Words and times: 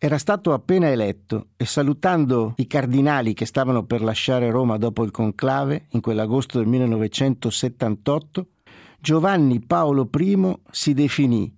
Era 0.00 0.16
stato 0.16 0.52
appena 0.52 0.88
eletto 0.88 1.48
e 1.56 1.66
salutando 1.66 2.54
i 2.58 2.68
cardinali 2.68 3.34
che 3.34 3.46
stavano 3.46 3.84
per 3.84 4.00
lasciare 4.00 4.48
Roma 4.48 4.76
dopo 4.76 5.02
il 5.02 5.10
conclave, 5.10 5.86
in 5.90 6.00
quell'agosto 6.00 6.58
del 6.58 6.68
1978, 6.68 8.46
Giovanni 9.00 9.60
Paolo 9.60 10.08
I 10.16 10.56
si 10.70 10.94
definì 10.94 11.52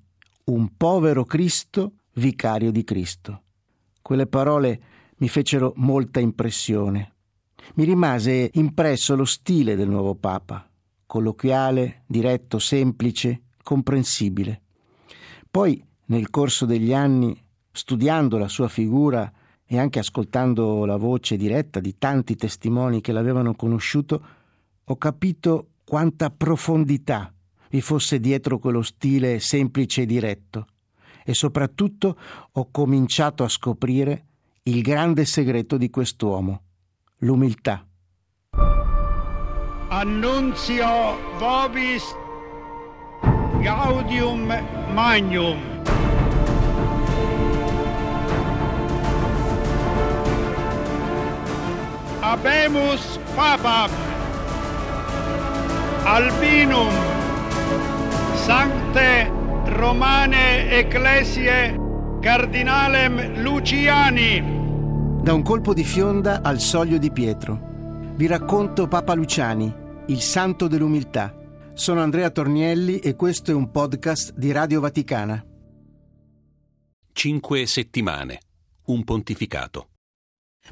un 0.44 0.74
povero 0.74 1.24
Cristo, 1.24 1.96
vicario 2.14 2.70
di 2.70 2.82
Cristo. 2.82 3.42
Quelle 4.00 4.26
parole 4.26 4.80
mi 5.18 5.28
fecero 5.28 5.74
molta 5.76 6.18
impressione. 6.18 7.12
Mi 7.74 7.84
rimase 7.84 8.48
impresso 8.54 9.16
lo 9.16 9.26
stile 9.26 9.76
del 9.76 9.90
nuovo 9.90 10.14
Papa, 10.14 10.66
colloquiale, 11.04 12.04
diretto, 12.06 12.58
semplice, 12.58 13.42
comprensibile. 13.62 14.62
Poi, 15.50 15.84
nel 16.06 16.30
corso 16.30 16.64
degli 16.64 16.94
anni, 16.94 17.38
studiando 17.72 18.38
la 18.38 18.48
sua 18.48 18.68
figura 18.68 19.30
e 19.64 19.78
anche 19.78 19.98
ascoltando 19.98 20.84
la 20.84 20.96
voce 20.96 21.36
diretta 21.36 21.80
di 21.80 21.96
tanti 21.96 22.36
testimoni 22.36 23.00
che 23.00 23.12
l'avevano 23.12 23.54
conosciuto, 23.54 24.22
ho 24.84 24.96
capito 24.96 25.68
quanta 25.84 26.30
profondità 26.30 27.32
vi 27.70 27.80
fosse 27.80 28.18
dietro 28.18 28.58
quello 28.58 28.82
stile 28.82 29.38
semplice 29.38 30.02
e 30.02 30.06
diretto 30.06 30.66
e 31.24 31.34
soprattutto 31.34 32.16
ho 32.52 32.68
cominciato 32.70 33.44
a 33.44 33.48
scoprire 33.48 34.24
il 34.64 34.82
grande 34.82 35.24
segreto 35.24 35.76
di 35.76 35.88
quest'uomo, 35.88 36.62
l'umiltà. 37.18 37.86
Annunzio 39.88 41.16
vobis 41.38 42.02
gaudium 43.60 44.46
magnum. 44.92 45.99
Abemus 52.30 53.18
Papam 53.34 53.90
Albinum 56.04 56.92
Sancte 58.34 59.30
Romane 59.64 60.70
Ecclesie 60.70 61.76
Cardinalem 62.20 63.42
Luciani 63.42 64.42
Da 65.22 65.32
un 65.32 65.42
colpo 65.42 65.74
di 65.74 65.84
fionda 65.84 66.40
al 66.42 66.60
soglio 66.60 66.98
di 66.98 67.10
Pietro 67.10 67.68
vi 68.20 68.26
racconto 68.26 68.86
Papa 68.86 69.14
Luciani, 69.14 69.74
il 70.08 70.20
santo 70.20 70.68
dell'umiltà. 70.68 71.34
Sono 71.72 72.02
Andrea 72.02 72.28
Tornielli 72.28 72.98
e 72.98 73.16
questo 73.16 73.50
è 73.50 73.54
un 73.54 73.70
podcast 73.70 74.34
di 74.34 74.52
Radio 74.52 74.78
Vaticana. 74.80 75.42
Cinque 77.12 77.64
settimane. 77.64 78.40
Un 78.88 79.04
pontificato. 79.04 79.89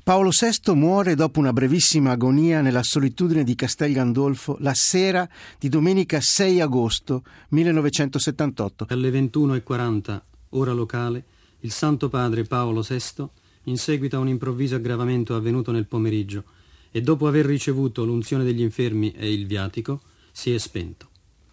Paolo 0.03 0.31
VI 0.31 0.75
muore 0.75 1.15
dopo 1.15 1.39
una 1.39 1.53
brevissima 1.53 2.13
agonia 2.13 2.63
nella 2.63 2.83
solitudine 2.83 3.45
di 3.45 3.55
Castel 3.55 3.93
Gandolfo 3.93 4.57
la 4.61 4.75
sera 4.75 5.29
di 5.59 5.69
domenica 5.69 6.21
6 6.21 6.61
agosto 6.61 7.23
1978. 7.51 8.87
Alle 8.89 9.11
21.40, 9.11 10.21
ora 10.51 10.73
locale, 10.73 11.25
il 11.61 11.73
Santo 11.73 12.09
Padre 12.09 12.45
Paolo 12.45 12.81
VI, 12.81 13.29
in 13.65 13.77
seguito 13.77 14.17
a 14.17 14.21
un 14.21 14.29
improvviso 14.29 14.77
aggravamento 14.77 15.35
avvenuto 15.35 15.73
nel 15.73 15.87
pomeriggio 15.87 16.45
e 16.91 17.03
dopo 17.03 17.27
aver 17.27 17.45
ricevuto 17.45 18.05
l'unzione 18.05 18.45
degli 18.45 18.63
infermi 18.63 19.13
e 19.13 19.31
il 19.31 19.47
viatico, 19.47 20.01
si 20.33 20.53
è 20.53 20.59
spento. 20.59 21.09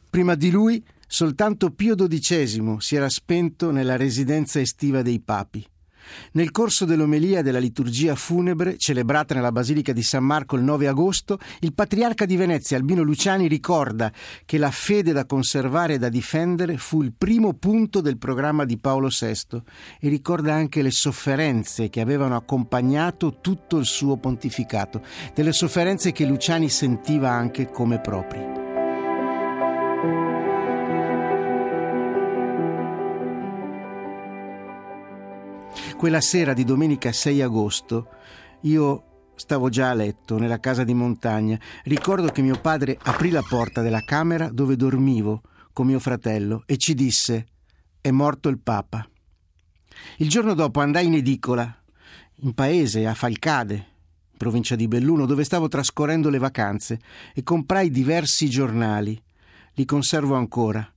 Prima 0.10 0.36
di 0.36 0.50
lui 0.50 0.82
soltanto 1.08 1.72
Pio 1.72 1.96
XII 1.96 2.78
si 2.80 2.96
era 2.96 3.10
spento 3.10 3.72
nella 3.72 3.98
residenza 3.98 4.62
estiva 4.62 5.02
dei 5.02 5.20
papi. 5.20 5.66
Nel 6.34 6.52
corso 6.52 6.86
dell'omelia 6.86 7.42
della 7.42 7.60
liturgia 7.60 8.16
funebre, 8.16 8.78
celebrata 8.78 9.34
nella 9.34 9.52
Basilica 9.52 9.94
di 9.94 10.04
San 10.04 10.24
Marco 10.24 10.56
il 10.56 10.64
9 10.64 10.88
agosto, 10.88 11.40
il 11.60 11.74
patriarca 11.74 12.26
di 12.26 12.36
Venezia 12.36 12.78
Albino 12.78 13.04
Luciani 13.04 13.48
ricorda 13.48 14.12
che 14.46 14.58
la 14.58 14.72
fede 14.72 15.12
da 15.12 15.26
conservare 15.26 15.96
e 15.96 15.98
da 15.98 16.10
difendere 16.10 16.78
fu 16.78 17.02
il 17.02 17.14
primo 17.18 17.54
punto 17.54 18.02
del 18.02 18.18
programma 18.18 18.66
di 18.66 18.78
Paolo 18.78 19.10
VI 19.10 19.62
e 20.00 20.10
ricorda 20.10 20.54
anche 20.54 20.82
le 20.82 20.92
sofferenze 20.92 21.90
che 21.90 22.02
avevano 22.02 22.36
accompagnato 22.36 23.40
tutto 23.42 23.78
il 23.78 23.86
suo 23.86 24.18
pontificato, 24.18 25.02
delle 25.34 25.54
sofferenze 25.54 26.12
che 26.12 26.26
Luciani 26.26 26.70
sentiva 26.70 27.30
anche 27.32 27.70
come 27.70 28.00
proprie. 28.00 28.66
Quella 35.98 36.22
sera 36.22 36.54
di 36.54 36.64
domenica 36.64 37.12
6 37.12 37.42
agosto 37.42 38.10
io 38.62 39.32
stavo 39.36 39.70
già 39.70 39.90
a 39.90 39.94
letto 39.94 40.38
nella 40.38 40.60
casa 40.60 40.84
di 40.84 40.94
montagna. 40.94 41.60
Ricordo 41.84 42.30
che 42.30 42.42
mio 42.42 42.60
padre 42.60 42.98
aprì 43.02 43.30
la 43.30 43.44
porta 43.48 43.82
della 43.82 44.02
camera 44.02 44.50
dove 44.50 44.76
dormivo 44.76 45.42
con 45.74 45.88
mio 45.88 46.00
fratello 46.00 46.64
e 46.66 46.78
ci 46.78 46.94
disse 46.94 47.48
è 48.02 48.12
morto 48.12 48.50
il 48.50 48.60
Papa. 48.60 49.08
Il 50.18 50.30
giorno 50.30 50.54
dopo 50.54 50.80
andai 50.80 51.08
in 51.08 51.16
edicola, 51.16 51.84
in 52.42 52.54
paese, 52.54 53.08
a 53.08 53.14
Falcade, 53.14 53.86
provincia 54.38 54.76
di 54.76 54.88
Belluno, 54.88 55.26
dove 55.26 55.44
stavo 55.44 55.68
trascorrendo 55.68 56.30
le 56.30 56.38
vacanze, 56.38 57.00
e 57.34 57.44
comprai 57.44 57.90
diversi 57.90 58.50
giornali. 58.50 59.20
Li 59.74 59.86
conservo 59.86 60.36
ancora. 60.36 60.88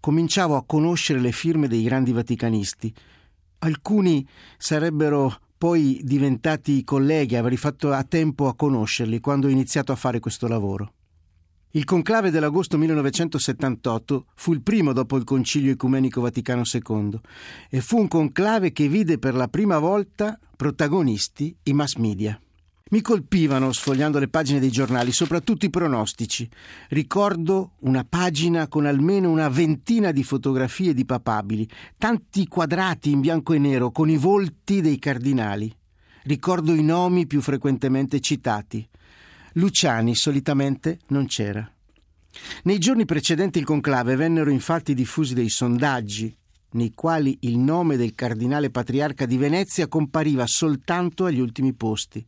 Cominciavo 0.00 0.56
a 0.56 0.64
conoscere 0.64 1.20
le 1.20 1.32
firme 1.32 1.68
dei 1.68 1.82
grandi 1.82 2.12
vaticanisti 2.12 2.94
Alcuni 3.60 4.26
sarebbero 4.56 5.36
poi 5.58 6.00
diventati 6.04 6.84
colleghi, 6.84 7.34
avrei 7.34 7.56
fatto 7.56 7.92
a 7.92 8.04
tempo 8.04 8.46
a 8.46 8.54
conoscerli 8.54 9.18
quando 9.18 9.48
ho 9.48 9.50
iniziato 9.50 9.90
a 9.90 9.96
fare 9.96 10.20
questo 10.20 10.46
lavoro. 10.46 10.92
Il 11.72 11.84
conclave 11.84 12.30
dell'agosto 12.30 12.78
1978 12.78 14.26
fu 14.34 14.52
il 14.52 14.62
primo 14.62 14.92
dopo 14.92 15.16
il 15.16 15.24
Concilio 15.24 15.72
Ecumenico 15.72 16.20
Vaticano 16.20 16.62
II 16.64 17.20
e 17.68 17.80
fu 17.80 17.98
un 17.98 18.08
conclave 18.08 18.72
che 18.72 18.88
vide 18.88 19.18
per 19.18 19.34
la 19.34 19.48
prima 19.48 19.78
volta 19.78 20.38
protagonisti 20.56 21.54
i 21.64 21.72
mass 21.74 21.96
media. 21.96 22.40
Mi 22.90 23.02
colpivano, 23.02 23.70
sfogliando 23.70 24.18
le 24.18 24.28
pagine 24.28 24.60
dei 24.60 24.70
giornali, 24.70 25.12
soprattutto 25.12 25.66
i 25.66 25.70
pronostici. 25.70 26.48
Ricordo 26.88 27.72
una 27.80 28.04
pagina 28.08 28.66
con 28.66 28.86
almeno 28.86 29.30
una 29.30 29.48
ventina 29.48 30.10
di 30.10 30.24
fotografie 30.24 30.94
di 30.94 31.04
papabili, 31.04 31.68
tanti 31.98 32.46
quadrati 32.48 33.10
in 33.10 33.20
bianco 33.20 33.52
e 33.52 33.58
nero 33.58 33.90
con 33.90 34.08
i 34.08 34.16
volti 34.16 34.80
dei 34.80 34.98
cardinali. 34.98 35.70
Ricordo 36.22 36.72
i 36.72 36.82
nomi 36.82 37.26
più 37.26 37.42
frequentemente 37.42 38.20
citati. 38.20 38.86
Luciani 39.54 40.14
solitamente 40.14 41.00
non 41.08 41.26
c'era. 41.26 41.70
Nei 42.62 42.78
giorni 42.78 43.04
precedenti 43.04 43.58
il 43.58 43.64
conclave 43.64 44.16
vennero 44.16 44.50
infatti 44.50 44.94
diffusi 44.94 45.34
dei 45.34 45.48
sondaggi 45.48 46.34
nei 46.70 46.92
quali 46.94 47.36
il 47.42 47.58
nome 47.58 47.96
del 47.96 48.14
cardinale 48.14 48.70
patriarca 48.70 49.24
di 49.24 49.36
Venezia 49.36 49.88
compariva 49.88 50.46
soltanto 50.46 51.24
agli 51.24 51.40
ultimi 51.40 51.72
posti. 51.72 52.24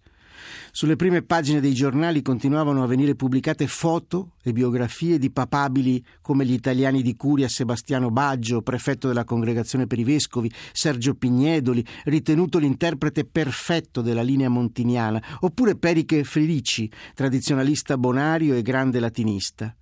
Sulle 0.72 0.96
prime 0.96 1.22
pagine 1.22 1.60
dei 1.60 1.74
giornali 1.74 2.22
continuavano 2.22 2.82
a 2.82 2.86
venire 2.86 3.14
pubblicate 3.14 3.66
foto 3.66 4.32
e 4.42 4.52
biografie 4.52 5.18
di 5.18 5.30
papabili 5.30 6.04
come 6.20 6.44
gli 6.44 6.52
italiani 6.52 7.02
di 7.02 7.16
Curia 7.16 7.48
Sebastiano 7.48 8.10
Baggio, 8.10 8.62
prefetto 8.62 9.08
della 9.08 9.24
Congregazione 9.24 9.86
per 9.86 9.98
i 9.98 10.04
Vescovi, 10.04 10.50
Sergio 10.72 11.14
Pignedoli, 11.14 11.84
ritenuto 12.04 12.58
l'interprete 12.58 13.24
perfetto 13.24 14.00
della 14.00 14.22
linea 14.22 14.48
montiniana, 14.48 15.22
oppure 15.40 15.76
Periche 15.76 16.24
Felici, 16.24 16.90
tradizionalista 17.14 17.96
bonario 17.96 18.54
e 18.54 18.62
grande 18.62 19.00
latinista 19.00 19.74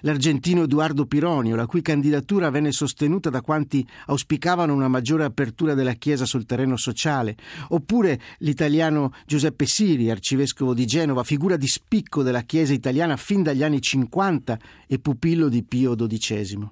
l'argentino 0.00 0.62
Edoardo 0.62 1.06
Pironio, 1.06 1.56
la 1.56 1.66
cui 1.66 1.82
candidatura 1.82 2.50
venne 2.50 2.72
sostenuta 2.72 3.30
da 3.30 3.40
quanti 3.40 3.86
auspicavano 4.06 4.74
una 4.74 4.88
maggiore 4.88 5.24
apertura 5.24 5.74
della 5.74 5.94
Chiesa 5.94 6.24
sul 6.24 6.46
terreno 6.46 6.76
sociale, 6.76 7.36
oppure 7.68 8.20
l'italiano 8.38 9.12
Giuseppe 9.26 9.66
Siri, 9.66 10.10
arcivescovo 10.10 10.74
di 10.74 10.86
Genova, 10.86 11.24
figura 11.24 11.56
di 11.56 11.68
spicco 11.68 12.22
della 12.22 12.42
Chiesa 12.42 12.72
italiana 12.72 13.16
fin 13.16 13.42
dagli 13.42 13.62
anni 13.62 13.80
50 13.80 14.58
e 14.86 14.98
pupillo 14.98 15.48
di 15.48 15.62
Pio 15.62 15.94
XII. 15.94 16.68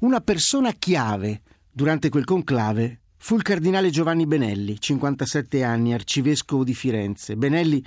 Una 0.00 0.20
persona 0.20 0.72
chiave 0.72 1.42
durante 1.70 2.08
quel 2.08 2.24
conclave 2.24 3.00
fu 3.20 3.34
il 3.34 3.42
cardinale 3.42 3.90
Giovanni 3.90 4.26
Benelli, 4.26 4.80
57 4.80 5.62
anni, 5.62 5.92
arcivescovo 5.92 6.64
di 6.64 6.72
Firenze. 6.72 7.36
Benelli 7.36 7.84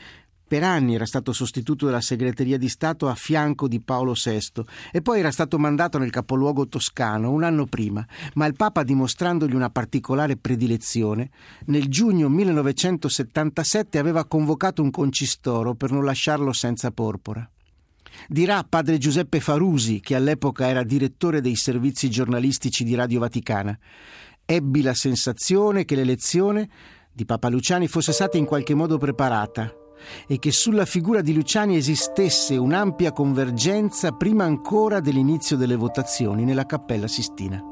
per 0.52 0.64
anni 0.64 0.96
era 0.96 1.06
stato 1.06 1.32
sostituto 1.32 1.86
della 1.86 2.02
segreteria 2.02 2.58
di 2.58 2.68
Stato 2.68 3.08
a 3.08 3.16
fianco 3.16 3.70
di 3.70 3.80
Paolo 3.80 4.12
VI 4.12 4.64
e 4.92 5.02
poi 5.02 5.20
era 5.20 5.32
stato 5.32 5.58
mandato 5.58 5.98
nel 5.98 6.10
capoluogo 6.10 6.68
toscano 6.68 7.32
un 7.32 7.44
anno 7.44 7.68
prima, 7.68 8.06
ma 8.34 8.48
il 8.48 8.58
Papa, 8.58 8.84
dimostrandogli 8.84 9.56
una 9.56 9.70
particolare 9.70 10.36
predilezione, 10.36 11.30
nel 11.68 11.88
giugno 11.88 12.28
1977 12.28 13.98
aveva 13.98 14.26
convocato 14.26 14.82
un 14.82 14.92
concistoro 14.92 15.74
per 15.74 15.92
non 15.92 16.04
lasciarlo 16.04 16.52
senza 16.52 16.92
porpora. 16.92 17.50
Dirà 18.28 18.66
padre 18.66 18.98
Giuseppe 18.98 19.40
Farusi, 19.40 20.02
che 20.02 20.16
all'epoca 20.16 20.68
era 20.68 20.84
direttore 20.84 21.40
dei 21.40 21.56
servizi 21.56 22.10
giornalistici 22.10 22.84
di 22.84 22.94
Radio 22.94 23.22
Vaticana. 23.22 23.80
Ebbi 24.44 24.82
la 24.82 24.94
sensazione 24.94 25.86
che 25.86 25.96
l'elezione 25.96 26.68
di 27.10 27.24
Papa 27.24 27.48
Luciani 27.48 27.88
fosse 27.88 28.12
stata 28.12 28.36
in 28.36 28.44
qualche 28.44 28.74
modo 28.74 28.98
preparata 28.98 29.76
e 30.28 30.40
che 30.40 30.52
sulla 30.52 30.86
figura 30.86 31.22
di 31.22 31.34
Luciani 31.34 31.76
esistesse 31.76 32.58
un'ampia 32.58 33.12
convergenza 33.12 34.12
prima 34.12 34.44
ancora 34.44 35.00
dell'inizio 35.00 35.58
delle 35.58 35.76
votazioni 35.76 36.44
nella 36.44 36.66
Cappella 36.66 37.08
Sistina. 37.08 37.64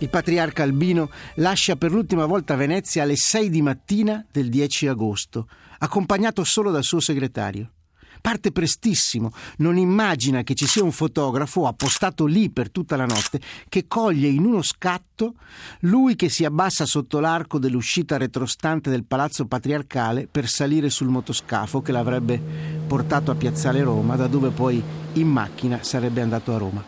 Il 0.00 0.08
patriarca 0.08 0.62
Albino 0.62 1.10
lascia 1.34 1.76
per 1.76 1.92
l'ultima 1.92 2.24
volta 2.24 2.56
Venezia 2.56 3.02
alle 3.02 3.16
6 3.16 3.50
di 3.50 3.60
mattina 3.60 4.24
del 4.32 4.48
10 4.48 4.88
agosto, 4.88 5.46
accompagnato 5.78 6.42
solo 6.42 6.70
dal 6.70 6.84
suo 6.84 7.00
segretario. 7.00 7.72
Parte 8.20 8.52
prestissimo, 8.52 9.32
non 9.58 9.76
immagina 9.76 10.42
che 10.42 10.54
ci 10.54 10.66
sia 10.66 10.82
un 10.82 10.92
fotografo 10.92 11.66
appostato 11.66 12.26
lì 12.26 12.50
per 12.50 12.70
tutta 12.70 12.96
la 12.96 13.06
notte 13.06 13.40
che 13.68 13.86
coglie 13.86 14.28
in 14.28 14.44
uno 14.44 14.62
scatto 14.62 15.34
lui 15.80 16.16
che 16.16 16.28
si 16.28 16.44
abbassa 16.44 16.86
sotto 16.86 17.20
l'arco 17.20 17.58
dell'uscita 17.58 18.16
retrostante 18.16 18.90
del 18.90 19.04
palazzo 19.04 19.46
patriarcale 19.46 20.28
per 20.30 20.48
salire 20.48 20.90
sul 20.90 21.08
motoscafo 21.08 21.82
che 21.82 21.92
l'avrebbe 21.92 22.40
portato 22.86 23.30
a 23.30 23.34
Piazzale 23.34 23.82
Roma, 23.82 24.16
da 24.16 24.26
dove 24.26 24.50
poi 24.50 24.82
in 25.14 25.28
macchina 25.28 25.82
sarebbe 25.82 26.20
andato 26.20 26.54
a 26.54 26.58
Roma. 26.58 26.84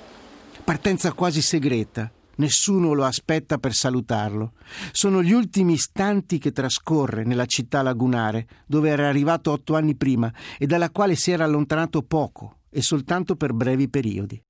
Partenza 0.64 1.12
quasi 1.12 1.42
segreta, 1.42 2.10
Nessuno 2.36 2.92
lo 2.92 3.04
aspetta 3.04 3.58
per 3.58 3.74
salutarlo. 3.74 4.52
Sono 4.92 5.22
gli 5.22 5.32
ultimi 5.32 5.74
istanti 5.74 6.38
che 6.38 6.52
trascorre 6.52 7.24
nella 7.24 7.46
città 7.46 7.82
lagunare, 7.82 8.46
dove 8.66 8.88
era 8.88 9.08
arrivato 9.08 9.50
otto 9.50 9.76
anni 9.76 9.96
prima 9.96 10.32
e 10.58 10.66
dalla 10.66 10.90
quale 10.90 11.14
si 11.14 11.30
era 11.30 11.44
allontanato 11.44 12.02
poco 12.02 12.60
e 12.70 12.80
soltanto 12.80 13.36
per 13.36 13.52
brevi 13.52 13.88
periodi. 13.88 14.42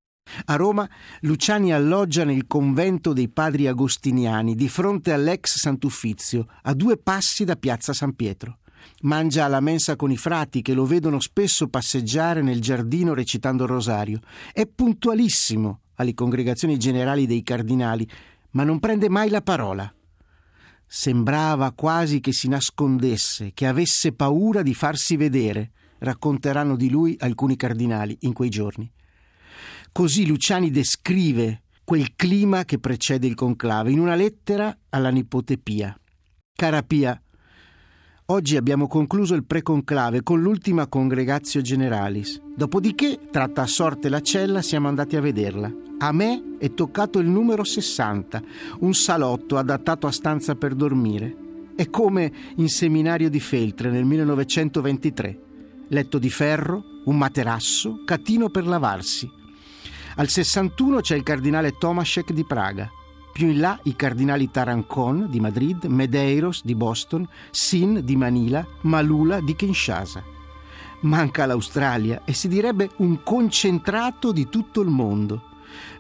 A 0.46 0.55
Roma 0.55 0.88
Luciani 1.23 1.73
alloggia 1.73 2.25
nel 2.25 2.46
convento 2.46 3.12
dei 3.12 3.29
padri 3.29 3.67
agostiniani 3.67 4.55
di 4.55 4.69
fronte 4.69 5.12
all'ex 5.12 5.56
Sant'Uffizio, 5.58 6.46
a 6.62 6.75
due 6.75 6.96
passi 6.96 7.44
da 7.44 7.56
piazza 7.56 7.93
San 7.93 8.14
Pietro. 8.14 8.58
Mangia 9.02 9.44
alla 9.44 9.61
mensa 9.61 9.96
con 9.96 10.11
i 10.11 10.17
frati 10.17 10.62
che 10.62 10.75
lo 10.75 10.87
vedono 10.87 11.20
spesso 11.20 11.69
passeggiare 11.69 12.43
nel 12.43 12.61
giardino 12.61 13.14
recitando 13.14 13.64
il 13.64 13.70
rosario. 13.70 14.20
È 14.52 14.67
puntualissimo 14.67 15.81
alle 16.03 16.15
congregazioni 16.15 16.77
generali 16.79 17.27
dei 17.27 17.43
cardinali, 17.43 18.09
ma 18.51 18.65
non 18.65 18.79
prende 18.79 19.09
mai 19.09 19.31
la 19.31 19.41
parola. 19.41 19.93
Sembrava 20.87 21.73
quasi 21.73 22.21
che 22.21 22.33
si 22.33 22.49
nascondesse, 22.49 23.53
che 23.55 23.67
avesse 23.67 24.13
paura 24.13 24.63
di 24.63 24.75
farsi 24.75 25.17
vedere, 25.17 25.71
racconteranno 25.99 26.77
di 26.77 26.91
lui 26.91 27.17
alcuni 27.19 27.57
cardinali 27.57 28.17
in 28.21 28.33
quei 28.33 28.51
giorni. 28.51 28.91
Così 29.91 30.27
Luciani 30.27 30.71
descrive 30.71 31.63
quel 31.85 32.15
clima 32.15 32.65
che 32.65 32.79
precede 32.79 33.27
il 33.27 33.35
conclave 33.35 33.91
in 33.91 33.99
una 33.99 34.15
lettera 34.15 34.77
alla 34.91 35.11
nipote 35.11 35.59
Pia. 35.59 35.99
Cara 36.55 36.83
Pia, 36.83 37.21
Oggi 38.32 38.56
abbiamo 38.56 38.88
concluso 38.88 39.34
il 39.34 39.44
preconclave 39.44 40.23
con 40.23 40.40
l'ultima 40.40 40.87
congregatio 40.87 41.61
generalis. 41.61 42.40
Dopodiché, 42.56 43.19
tratta 43.31 43.61
a 43.61 43.67
sorte 43.67 44.08
la 44.08 44.23
cella, 44.23 44.62
siamo 44.62 44.88
andati 44.88 45.17
a 45.17 45.20
vederla. 45.20 45.70
A 45.99 46.12
me 46.12 46.56
è 46.58 46.73
toccato 46.73 47.19
il 47.19 47.29
numero 47.29 47.62
60, 47.62 48.43
un 48.79 48.94
salotto 48.94 49.58
adattato 49.58 50.06
a 50.06 50.11
stanza 50.11 50.55
per 50.55 50.73
dormire. 50.75 51.37
È 51.76 51.90
come 51.90 52.32
in 52.56 52.70
seminario 52.70 53.29
di 53.29 53.38
Feltre 53.38 53.90
nel 53.90 54.06
1923. 54.06 55.38
Letto 55.88 56.17
di 56.17 56.31
ferro, 56.31 56.82
un 57.05 57.19
materasso, 57.19 58.02
catino 58.06 58.49
per 58.49 58.67
lavarsi. 58.67 59.31
Al 60.17 60.29
61 60.29 61.00
c'è 61.00 61.17
il 61.17 61.23
cardinale 61.23 61.76
Tomaszek 61.79 62.32
di 62.32 62.46
Praga. 62.46 62.90
Più 63.32 63.49
in 63.49 63.61
là 63.61 63.79
i 63.84 63.96
cardinali 63.96 64.50
Tarancon 64.50 65.26
di 65.31 65.40
Madrid, 65.40 65.84
Medeiros 65.84 66.62
di 66.64 66.75
Boston, 66.75 67.26
Sin 67.50 68.02
di 68.05 68.14
Manila, 68.14 68.64
Malula 68.82 69.40
di 69.40 69.56
Kinshasa. 69.56 70.23
Manca 71.00 71.46
l'Australia 71.46 72.23
e 72.25 72.34
si 72.34 72.46
direbbe 72.46 72.90
un 72.96 73.23
concentrato 73.23 74.32
di 74.32 74.49
tutto 74.50 74.82
il 74.82 74.90
mondo. 74.90 75.50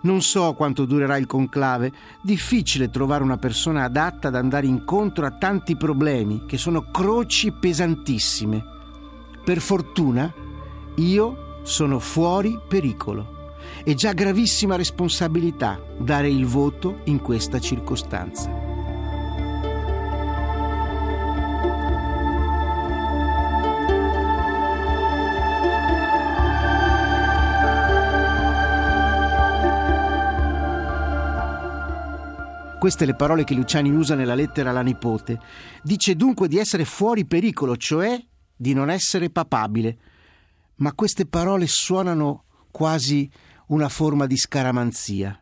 Non 0.02 0.20
so 0.20 0.52
quanto 0.52 0.84
durerà 0.84 1.16
il 1.16 1.26
conclave, 1.26 1.90
difficile 2.20 2.90
trovare 2.90 3.24
una 3.24 3.38
persona 3.38 3.84
adatta 3.84 4.28
ad 4.28 4.36
andare 4.36 4.66
incontro 4.66 5.24
a 5.24 5.30
tanti 5.30 5.76
problemi 5.76 6.44
che 6.46 6.58
sono 6.58 6.90
croci 6.90 7.50
pesantissime. 7.50 8.62
Per 9.42 9.58
fortuna 9.60 10.30
io 10.96 11.60
sono 11.62 11.98
fuori 11.98 12.60
pericolo. 12.68 13.31
È 13.84 13.94
già 13.94 14.12
gravissima 14.12 14.76
responsabilità 14.76 15.80
dare 15.98 16.28
il 16.28 16.46
voto 16.46 17.00
in 17.04 17.20
questa 17.20 17.58
circostanza. 17.58 18.62
Queste 32.82 33.04
le 33.04 33.14
parole 33.14 33.44
che 33.44 33.54
Luciani 33.54 33.90
usa 33.90 34.16
nella 34.16 34.34
lettera 34.34 34.70
alla 34.70 34.82
nipote. 34.82 35.38
Dice 35.84 36.16
dunque 36.16 36.48
di 36.48 36.58
essere 36.58 36.84
fuori 36.84 37.24
pericolo, 37.24 37.76
cioè 37.76 38.20
di 38.56 38.72
non 38.72 38.90
essere 38.90 39.30
papabile. 39.30 39.98
Ma 40.78 40.92
queste 40.92 41.26
parole 41.26 41.68
suonano 41.68 42.46
quasi 42.72 43.30
una 43.68 43.88
forma 43.88 44.26
di 44.26 44.36
scaramanzia. 44.36 45.36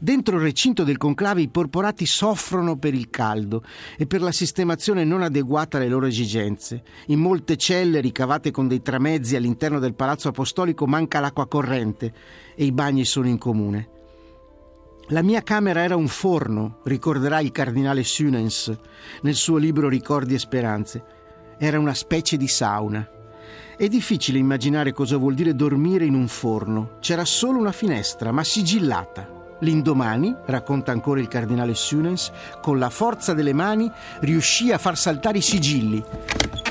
Dentro 0.00 0.36
il 0.36 0.42
recinto 0.42 0.84
del 0.84 0.96
conclave 0.96 1.42
i 1.42 1.48
porporati 1.48 2.04
soffrono 2.04 2.78
per 2.78 2.94
il 2.94 3.10
caldo 3.10 3.62
e 3.96 4.06
per 4.06 4.20
la 4.20 4.32
sistemazione 4.32 5.04
non 5.04 5.22
adeguata 5.22 5.76
alle 5.76 5.88
loro 5.88 6.06
esigenze. 6.06 6.82
In 7.06 7.20
molte 7.20 7.56
celle 7.56 8.00
ricavate 8.00 8.50
con 8.50 8.68
dei 8.68 8.82
tramezzi 8.82 9.36
all'interno 9.36 9.78
del 9.78 9.94
palazzo 9.94 10.28
apostolico 10.28 10.86
manca 10.86 11.20
l'acqua 11.20 11.46
corrente 11.46 12.12
e 12.54 12.64
i 12.64 12.72
bagni 12.72 13.04
sono 13.04 13.28
in 13.28 13.38
comune. 13.38 13.90
La 15.10 15.22
mia 15.22 15.42
camera 15.42 15.82
era 15.82 15.96
un 15.96 16.08
forno, 16.08 16.80
ricorderà 16.84 17.40
il 17.40 17.50
cardinale 17.50 18.04
Sunens 18.04 18.76
nel 19.22 19.34
suo 19.34 19.56
libro 19.56 19.88
Ricordi 19.88 20.34
e 20.34 20.38
Speranze. 20.38 21.04
Era 21.58 21.78
una 21.78 21.94
specie 21.94 22.36
di 22.36 22.46
sauna. 22.46 23.17
È 23.78 23.86
difficile 23.86 24.38
immaginare 24.38 24.92
cosa 24.92 25.16
vuol 25.18 25.34
dire 25.34 25.54
dormire 25.54 26.04
in 26.04 26.14
un 26.14 26.26
forno. 26.26 26.96
C'era 26.98 27.24
solo 27.24 27.60
una 27.60 27.70
finestra, 27.70 28.32
ma 28.32 28.42
sigillata. 28.42 29.28
L'indomani, 29.60 30.34
racconta 30.46 30.90
ancora 30.90 31.20
il 31.20 31.28
cardinale 31.28 31.76
Sunens, 31.76 32.32
con 32.60 32.80
la 32.80 32.90
forza 32.90 33.34
delle 33.34 33.52
mani 33.52 33.88
riuscì 34.22 34.72
a 34.72 34.78
far 34.78 34.98
saltare 34.98 35.38
i 35.38 35.42
sigilli. 35.42 36.02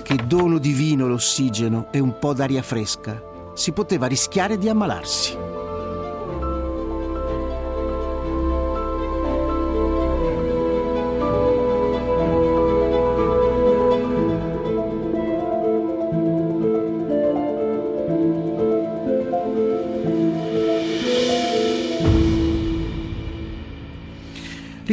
Che 0.03 0.15
dono 0.27 0.57
divino 0.57 1.07
l'ossigeno 1.07 1.87
e 1.91 1.99
un 1.99 2.19
po' 2.19 2.33
d'aria 2.33 2.61
fresca. 2.61 3.17
Si 3.53 3.71
poteva 3.71 4.07
rischiare 4.07 4.57
di 4.57 4.67
ammalarsi. 4.67 5.56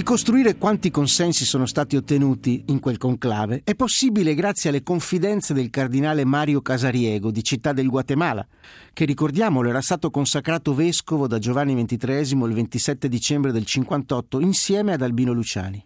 Ricostruire 0.04 0.58
quanti 0.58 0.90
consensi 0.90 1.46
sono 1.46 1.64
stati 1.64 1.96
ottenuti 1.96 2.64
in 2.66 2.78
quel 2.78 2.98
conclave 2.98 3.62
è 3.64 3.74
possibile 3.74 4.34
grazie 4.34 4.68
alle 4.68 4.82
confidenze 4.82 5.54
del 5.54 5.70
cardinale 5.70 6.26
Mario 6.26 6.60
Casariego 6.60 7.30
di 7.30 7.42
Città 7.42 7.72
del 7.72 7.88
Guatemala, 7.88 8.46
che 8.92 9.06
ricordiamolo 9.06 9.70
era 9.70 9.80
stato 9.80 10.10
consacrato 10.10 10.74
vescovo 10.74 11.26
da 11.26 11.38
Giovanni 11.38 11.74
XXIII 11.74 12.38
il 12.44 12.52
27 12.52 13.08
dicembre 13.08 13.50
del 13.50 13.64
58 13.64 14.40
insieme 14.40 14.92
ad 14.92 15.00
Albino 15.00 15.32
Luciani. 15.32 15.82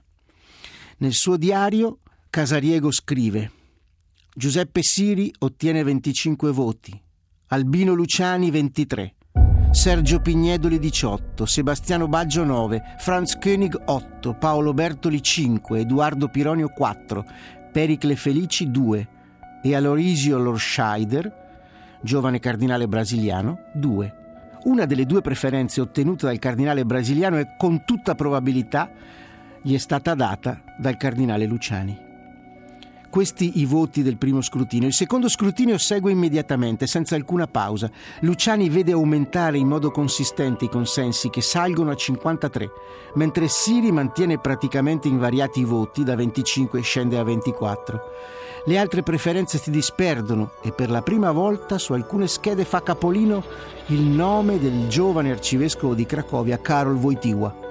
Nel 0.97 1.13
suo 1.13 1.37
diario 1.37 1.99
Casariego 2.29 2.91
scrive 2.91 3.53
Giuseppe 4.35 4.83
Siri 4.83 5.33
ottiene 5.39 5.85
25 5.85 6.51
voti, 6.51 7.01
Albino 7.51 7.95
Luciani 7.95 8.51
23. 8.51 9.15
Sergio 9.71 10.21
Pignedoli 10.21 10.79
18, 10.79 11.45
Sebastiano 11.45 12.09
Baggio 12.09 12.43
9, 12.43 12.97
Franz 12.99 13.39
König 13.39 13.79
8, 13.85 14.35
Paolo 14.35 14.73
Bertoli 14.73 15.23
5, 15.23 15.81
Edoardo 15.81 16.29
Pironio 16.29 16.69
4, 16.69 17.25
Pericle 17.71 18.17
Felici 18.17 18.71
2 18.71 19.09
e 19.63 19.75
Aloisio 19.75 20.39
Lorscheider, 20.39 22.01
giovane 22.01 22.41
cardinale 22.41 22.89
brasiliano, 22.89 23.59
2. 23.75 24.15
Una 24.65 24.87
delle 24.87 25.05
due 25.05 25.21
preferenze 25.21 25.81
ottenute 25.81 26.27
dal 26.27 26.39
cardinale 26.39 26.85
brasiliano 26.85 27.39
e 27.39 27.55
con 27.57 27.85
tutta 27.85 28.15
probabilità 28.15 28.91
gli 29.63 29.75
è 29.75 29.79
stata 29.79 30.15
data 30.15 30.61
dal 30.79 30.97
cardinale 30.97 31.47
Luciani. 31.47 32.08
Questi 33.11 33.61
i 33.61 33.65
voti 33.65 34.03
del 34.03 34.19
primo 34.19 34.43
scrutinio. 34.43 34.89
Il 34.89 34.93
secondo 34.93 35.29
scrutinio 35.29 35.79
segue 35.79 36.13
immediatamente, 36.13 36.87
senza 36.87 37.15
alcuna 37.15 37.47
pausa. 37.47 37.91
Luciani 38.21 38.69
vede 38.69 38.93
aumentare 38.93 39.59
in 39.59 39.67
modo 39.67 39.91
consistente 39.91 40.67
i 40.67 40.69
consensi 40.69 41.31
che 41.31 41.41
salgono 41.41 41.91
a 41.91 41.95
53, 41.95 42.71
mentre 43.15 43.49
Siri 43.49 43.91
mantiene 43.93 44.39
praticamente 44.39 45.09
invariati 45.09 45.61
i 45.61 45.65
voti, 45.65 46.05
da 46.05 46.15
25 46.15 46.81
scende 46.83 47.19
a 47.19 47.23
24. 47.23 48.01
Le 48.67 48.79
altre 48.79 49.03
preferenze 49.03 49.57
si 49.57 49.71
disperdono 49.71 50.53
e 50.63 50.73
per 50.73 50.91
la 50.91 51.01
prima 51.01 51.33
volta 51.33 51.79
su 51.79 51.95
alcune 51.95 52.29
schede 52.29 52.67
fa 52.67 52.83
capolino 52.83 53.43
il 53.87 54.03
nome 54.03 54.59
del 54.59 54.89
giovane 54.89 55.31
arcivescovo 55.31 55.95
di 55.95 56.05
Cracovia, 56.05 56.59
Karol 56.59 56.97
Wojtyła. 56.97 57.67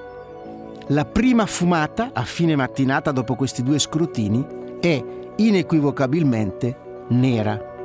La 0.88 1.04
prima 1.04 1.46
fumata, 1.46 2.10
a 2.12 2.24
fine 2.24 2.56
mattinata 2.56 3.12
dopo 3.12 3.36
questi 3.36 3.62
due 3.62 3.78
scrutini, 3.78 4.44
è 4.80 5.04
inequivocabilmente 5.40 6.76
nera. 7.10 7.76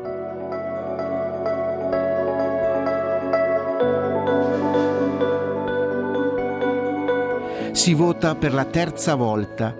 Si 7.72 7.94
vota 7.94 8.36
per 8.36 8.54
la 8.54 8.66
terza 8.66 9.14
volta 9.14 9.76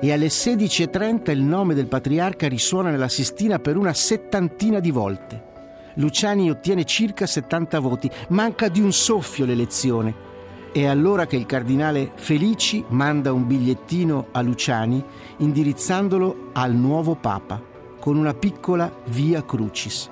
e 0.00 0.12
alle 0.12 0.28
16.30 0.28 1.32
il 1.32 1.42
nome 1.42 1.74
del 1.74 1.88
patriarca 1.88 2.46
risuona 2.46 2.90
nella 2.90 3.08
Sistina 3.08 3.58
per 3.58 3.76
una 3.76 3.92
settantina 3.92 4.78
di 4.78 4.92
volte. 4.92 5.48
Luciani 5.94 6.48
ottiene 6.48 6.84
circa 6.84 7.26
70 7.26 7.80
voti, 7.80 8.08
manca 8.28 8.68
di 8.68 8.80
un 8.80 8.92
soffio 8.92 9.44
l'elezione. 9.44 10.29
È 10.72 10.86
allora 10.86 11.26
che 11.26 11.34
il 11.34 11.46
cardinale 11.46 12.12
Felici 12.14 12.84
manda 12.90 13.32
un 13.32 13.44
bigliettino 13.44 14.28
a 14.30 14.40
Luciani 14.40 15.04
indirizzandolo 15.38 16.50
al 16.52 16.74
nuovo 16.76 17.16
Papa 17.16 17.60
con 17.98 18.16
una 18.16 18.34
piccola 18.34 18.90
via 19.06 19.44
crucis. 19.44 20.08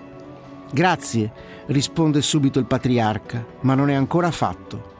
Grazie, 0.72 1.32
risponde 1.66 2.20
subito 2.22 2.58
il 2.58 2.66
patriarca, 2.66 3.46
ma 3.60 3.76
non 3.76 3.88
è 3.88 3.94
ancora 3.94 4.32
fatto. 4.32 4.96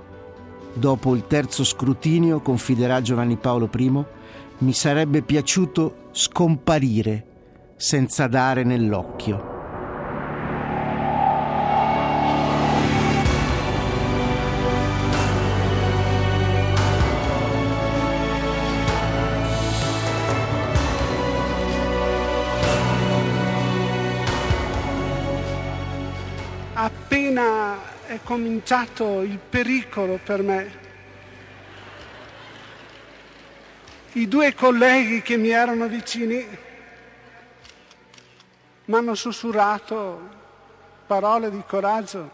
Dopo 0.74 1.16
il 1.16 1.26
terzo 1.26 1.64
scrutinio, 1.64 2.38
confiderà 2.38 3.02
Giovanni 3.02 3.36
Paolo 3.36 3.68
I, 3.76 4.04
mi 4.58 4.72
sarebbe 4.72 5.22
piaciuto 5.22 6.08
scomparire 6.12 7.26
senza 7.74 8.28
dare 8.28 8.62
nell'occhio. 8.62 9.47
Cominciato 28.38 29.22
il 29.22 29.36
pericolo 29.36 30.20
per 30.22 30.42
me, 30.42 30.78
i 34.12 34.28
due 34.28 34.54
colleghi 34.54 35.22
che 35.22 35.36
mi 35.36 35.48
erano 35.48 35.88
vicini 35.88 36.46
mi 38.84 38.94
hanno 38.94 39.16
sussurrato 39.16 40.36
parole 41.08 41.50
di 41.50 41.60
coraggio. 41.66 42.30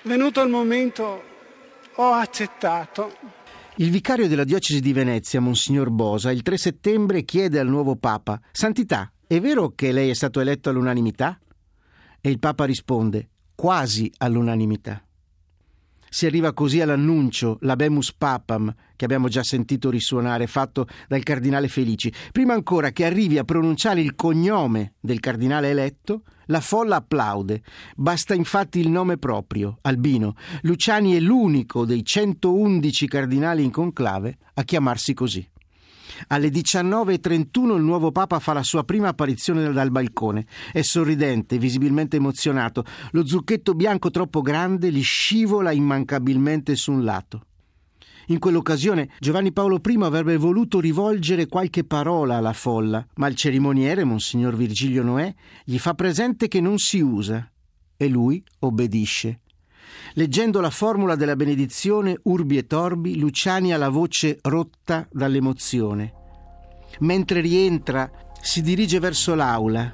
Venuto 0.00 0.40
il 0.40 0.48
momento, 0.48 1.24
ho 1.96 2.12
accettato. 2.12 3.43
Il 3.78 3.90
vicario 3.90 4.28
della 4.28 4.44
diocesi 4.44 4.78
di 4.80 4.92
Venezia, 4.92 5.40
Monsignor 5.40 5.90
Bosa, 5.90 6.30
il 6.30 6.42
3 6.42 6.56
settembre 6.56 7.24
chiede 7.24 7.58
al 7.58 7.66
nuovo 7.66 7.96
Papa: 7.96 8.40
Santità, 8.52 9.12
è 9.26 9.40
vero 9.40 9.72
che 9.74 9.90
lei 9.90 10.10
è 10.10 10.14
stato 10.14 10.38
eletto 10.38 10.70
all'unanimità? 10.70 11.40
E 12.20 12.30
il 12.30 12.38
Papa 12.38 12.66
risponde, 12.66 13.30
quasi 13.56 14.12
all'unanimità. 14.18 15.04
Si 16.14 16.26
arriva 16.26 16.52
così 16.52 16.80
all'annuncio, 16.80 17.58
l'abemus 17.62 18.12
papam, 18.12 18.72
che 18.94 19.04
abbiamo 19.04 19.26
già 19.26 19.42
sentito 19.42 19.90
risuonare, 19.90 20.46
fatto 20.46 20.86
dal 21.08 21.24
cardinale 21.24 21.66
Felici. 21.66 22.12
Prima 22.30 22.54
ancora 22.54 22.92
che 22.92 23.04
arrivi 23.04 23.36
a 23.36 23.42
pronunciare 23.42 24.00
il 24.00 24.14
cognome 24.14 24.92
del 25.00 25.18
cardinale 25.18 25.70
eletto, 25.70 26.22
la 26.46 26.60
folla 26.60 26.98
applaude. 26.98 27.62
Basta 27.96 28.32
infatti 28.32 28.78
il 28.78 28.90
nome 28.90 29.18
proprio, 29.18 29.78
Albino. 29.80 30.36
Luciani 30.60 31.14
è 31.14 31.18
l'unico 31.18 31.84
dei 31.84 32.04
111 32.04 33.08
cardinali 33.08 33.64
in 33.64 33.72
conclave 33.72 34.38
a 34.54 34.62
chiamarsi 34.62 35.14
così. 35.14 35.44
Alle 36.28 36.48
19.31 36.48 37.76
il 37.76 37.82
nuovo 37.82 38.12
Papa 38.12 38.38
fa 38.38 38.52
la 38.52 38.62
sua 38.62 38.84
prima 38.84 39.08
apparizione 39.08 39.72
dal 39.72 39.90
balcone. 39.90 40.46
È 40.72 40.82
sorridente, 40.82 41.58
visibilmente 41.58 42.16
emozionato. 42.16 42.84
Lo 43.12 43.26
zucchetto 43.26 43.74
bianco 43.74 44.10
troppo 44.10 44.40
grande 44.42 44.90
gli 44.90 45.02
scivola 45.02 45.72
immancabilmente 45.72 46.76
su 46.76 46.92
un 46.92 47.04
lato. 47.04 47.46
In 48.28 48.38
quell'occasione 48.38 49.10
Giovanni 49.18 49.52
Paolo 49.52 49.80
I 49.84 49.98
avrebbe 50.00 50.36
voluto 50.38 50.80
rivolgere 50.80 51.46
qualche 51.46 51.84
parola 51.84 52.36
alla 52.36 52.54
folla, 52.54 53.06
ma 53.16 53.26
il 53.26 53.34
cerimoniere, 53.34 54.04
Monsignor 54.04 54.56
Virgilio 54.56 55.02
Noè, 55.02 55.34
gli 55.64 55.78
fa 55.78 55.94
presente 55.94 56.48
che 56.48 56.60
non 56.60 56.78
si 56.78 57.00
usa 57.00 57.50
e 57.96 58.08
lui 58.08 58.42
obbedisce. 58.60 59.40
Leggendo 60.16 60.60
la 60.60 60.70
formula 60.70 61.16
della 61.16 61.34
benedizione 61.34 62.16
Urbi 62.22 62.56
e 62.56 62.68
Torbi, 62.68 63.18
Luciani 63.18 63.72
ha 63.72 63.76
la 63.76 63.88
voce 63.88 64.38
rotta 64.42 65.08
dall'emozione. 65.10 66.12
Mentre 67.00 67.40
rientra, 67.40 68.08
si 68.40 68.62
dirige 68.62 69.00
verso 69.00 69.34
l'aula 69.34 69.92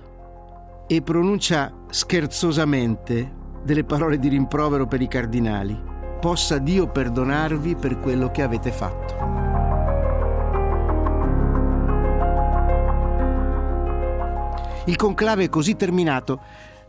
e 0.87 1.01
pronuncia 1.01 1.75
scherzosamente 1.89 3.35
delle 3.65 3.85
parole 3.85 4.19
di 4.19 4.29
rimprovero 4.29 4.87
per 4.87 5.01
i 5.01 5.09
cardinali. 5.09 5.81
Possa 6.21 6.59
Dio 6.59 6.91
perdonarvi 6.91 7.77
per 7.77 7.99
quello 7.99 8.31
che 8.31 8.43
avete 8.43 8.73
fatto. 8.73 9.15
Il 14.85 14.97
conclave 14.97 15.45
è 15.45 15.49
così 15.49 15.77
terminato, 15.77 16.43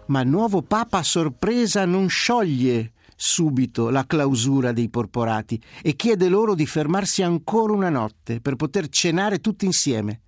ma 0.07 0.19
il 0.19 0.27
nuovo 0.27 0.61
Papa 0.61 0.97
a 0.97 1.03
sorpresa 1.03 1.85
non 1.85 2.09
scioglie 2.09 2.91
subito 3.23 3.91
la 3.91 4.07
clausura 4.07 4.71
dei 4.71 4.89
porporati 4.89 5.61
e 5.83 5.95
chiede 5.95 6.27
loro 6.27 6.55
di 6.55 6.65
fermarsi 6.65 7.21
ancora 7.21 7.71
una 7.71 7.89
notte 7.89 8.41
per 8.41 8.55
poter 8.55 8.89
cenare 8.89 9.37
tutti 9.37 9.65
insieme. 9.65 10.21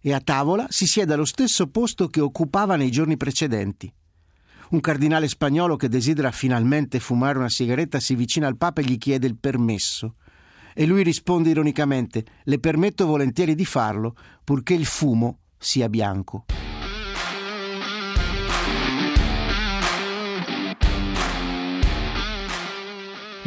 E 0.00 0.12
a 0.12 0.20
tavola 0.20 0.66
si 0.68 0.86
siede 0.86 1.14
allo 1.14 1.24
stesso 1.24 1.66
posto 1.66 2.06
che 2.06 2.20
occupava 2.20 2.76
nei 2.76 2.92
giorni 2.92 3.16
precedenti. 3.16 3.92
Un 4.70 4.78
cardinale 4.78 5.26
spagnolo 5.26 5.74
che 5.74 5.88
desidera 5.88 6.30
finalmente 6.30 7.00
fumare 7.00 7.38
una 7.38 7.48
sigaretta 7.48 7.98
si 7.98 8.12
avvicina 8.12 8.46
al 8.46 8.56
Papa 8.56 8.82
e 8.82 8.84
gli 8.84 8.98
chiede 8.98 9.26
il 9.26 9.36
permesso. 9.36 10.14
E 10.74 10.86
lui 10.86 11.02
risponde 11.02 11.50
ironicamente: 11.50 12.24
Le 12.44 12.60
permetto 12.60 13.04
volentieri 13.04 13.56
di 13.56 13.64
farlo, 13.64 14.14
purché 14.44 14.74
il 14.74 14.86
fumo 14.86 15.38
sia 15.58 15.88
bianco. 15.88 16.44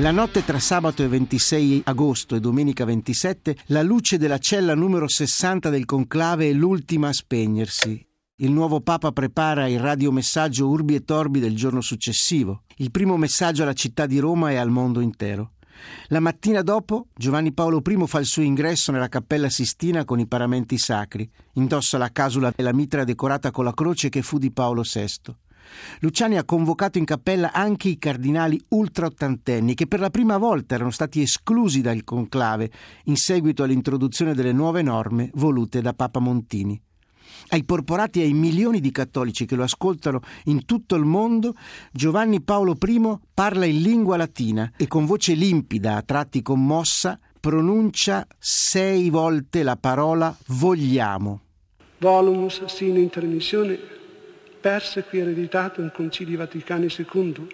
La 0.02 0.10
notte 0.10 0.44
tra 0.44 0.58
sabato 0.58 1.08
26 1.08 1.84
agosto 1.86 2.36
e 2.36 2.40
domenica 2.40 2.86
27, 2.86 3.56
la 3.68 3.84
luce 3.84 4.18
della 4.18 4.40
cella 4.40 4.74
numero 4.74 5.08
60 5.08 5.70
del 5.70 5.86
conclave 5.86 6.50
è 6.50 6.54
l'ultima 6.54 7.10
a 7.10 7.14
spegnersi. 7.14 8.04
Il 8.38 8.52
nuovo 8.52 8.82
Papa 8.82 9.12
prepara 9.12 9.68
il 9.68 9.80
radiomessaggio 9.80 10.68
Urbi 10.68 10.96
e 10.96 11.04
Torbi 11.04 11.40
del 11.40 11.56
giorno 11.56 11.82
successivo, 11.82 12.64
il 12.78 12.90
primo 12.90 13.16
messaggio 13.16 13.62
alla 13.62 13.74
città 13.74 14.08
di 14.08 14.18
Roma 14.18 14.50
e 14.50 14.56
al 14.56 14.72
mondo 14.72 15.02
intero. 15.02 15.52
La 16.08 16.20
mattina 16.20 16.64
dopo 16.64 17.10
Giovanni 17.14 17.54
Paolo 17.54 17.80
I 17.86 18.08
fa 18.08 18.18
il 18.18 18.26
suo 18.26 18.42
ingresso 18.42 18.92
nella 18.92 19.08
cappella 19.08 19.50
Sistina 19.50 20.04
con 20.04 20.18
i 20.18 20.26
paramenti 20.26 20.80
sacri, 20.80 21.30
indossa 21.54 22.00
la 22.00 22.12
casula 22.12 22.52
e 22.56 22.64
la 22.64 22.74
mitra 22.74 23.04
decorata 23.04 23.52
con 23.52 23.66
la 23.66 23.74
croce 23.76 24.10
che 24.10 24.24
fu 24.24 24.40
di 24.40 24.52
Paolo 24.52 24.82
VI. 24.82 25.36
Luciani 26.00 26.38
ha 26.38 26.44
convocato 26.44 26.98
in 26.98 27.06
cappella 27.06 27.52
anche 27.52 27.90
i 27.90 27.98
cardinali 27.98 28.60
ultraottantenni 28.70 29.74
che 29.74 29.88
per 29.88 30.00
la 30.00 30.10
prima 30.10 30.38
volta 30.38 30.76
erano 30.76 30.92
stati 30.92 31.22
esclusi 31.22 31.82
dal 31.82 32.04
conclave 32.04 32.72
in 33.06 33.18
seguito 33.18 33.64
all'introduzione 33.64 34.34
delle 34.34 34.52
nuove 34.54 34.82
norme 34.82 35.30
volute 35.34 35.82
da 35.82 35.94
Papa 35.94 36.20
Montini. 36.20 36.80
Ai 37.50 37.64
porporati 37.64 38.22
e 38.22 38.26
ai 38.26 38.34
milioni 38.34 38.80
di 38.80 38.92
cattolici 38.92 39.46
che 39.46 39.56
lo 39.56 39.64
ascoltano 39.64 40.22
in 40.46 40.66
tutto 40.66 40.96
il 40.96 41.06
mondo, 41.06 41.56
Giovanni 41.92 42.42
Paolo 42.42 42.78
I 42.80 43.02
parla 43.34 43.66
in 43.66 43.82
lingua 43.82 44.18
latina 44.18 44.72
e 44.78 44.88
con 44.88 45.06
voce 45.06 45.34
limpida, 45.34 45.96
a 45.96 46.02
tratti 46.02 46.42
commossa, 46.42 47.20
pronuncia 47.40 48.26
sei 48.38 49.10
volte 49.10 49.64
la 49.64 49.76
parola 49.76 50.36
vogliamo. 50.48 51.42
Volumus 51.98 52.64
sine 52.66 53.00
intermissione 53.00 54.00
perse 54.62 55.04
qui 55.04 55.20
ereditato 55.20 55.82
in 55.82 55.92
Concili 55.92 56.36
Vaticani 56.36 56.88
II, 56.88 57.48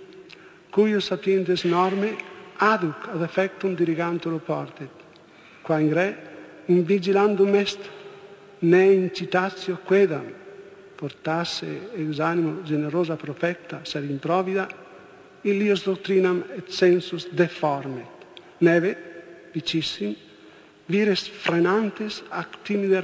cui 0.69 0.99
sapientes 1.01 1.63
norme 1.63 2.15
aduc 2.57 3.07
ad 3.07 3.21
effectum 3.21 3.75
dirigantur 3.75 4.39
portet, 4.41 4.91
qua 5.61 5.79
in 5.79 5.93
re 5.93 6.17
in 6.65 6.83
vigilandum 6.83 7.55
est, 7.55 7.79
ne 8.59 8.83
incitatio 8.83 9.79
quedam, 9.85 10.25
portasse 10.95 11.91
exanimo 11.95 12.61
generosa 12.63 13.15
profecta 13.15 13.81
ser 13.83 14.03
improvida, 14.03 14.67
illius 15.43 15.83
doctrinam 15.83 16.43
et 16.57 16.69
sensus 16.69 17.27
deformet, 17.31 18.25
neve, 18.57 18.97
vicissim, 19.53 20.15
vires 20.87 21.27
frenantes 21.27 22.23
ac 22.29 22.63
timide 22.63 22.99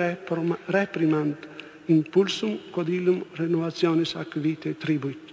reprimant 0.67 1.52
impulsum 1.87 2.57
quod 2.71 2.87
illum 2.87 3.23
renovationis 3.33 4.15
ac 4.15 4.39
vitae 4.39 4.77
tribuit. 4.77 5.31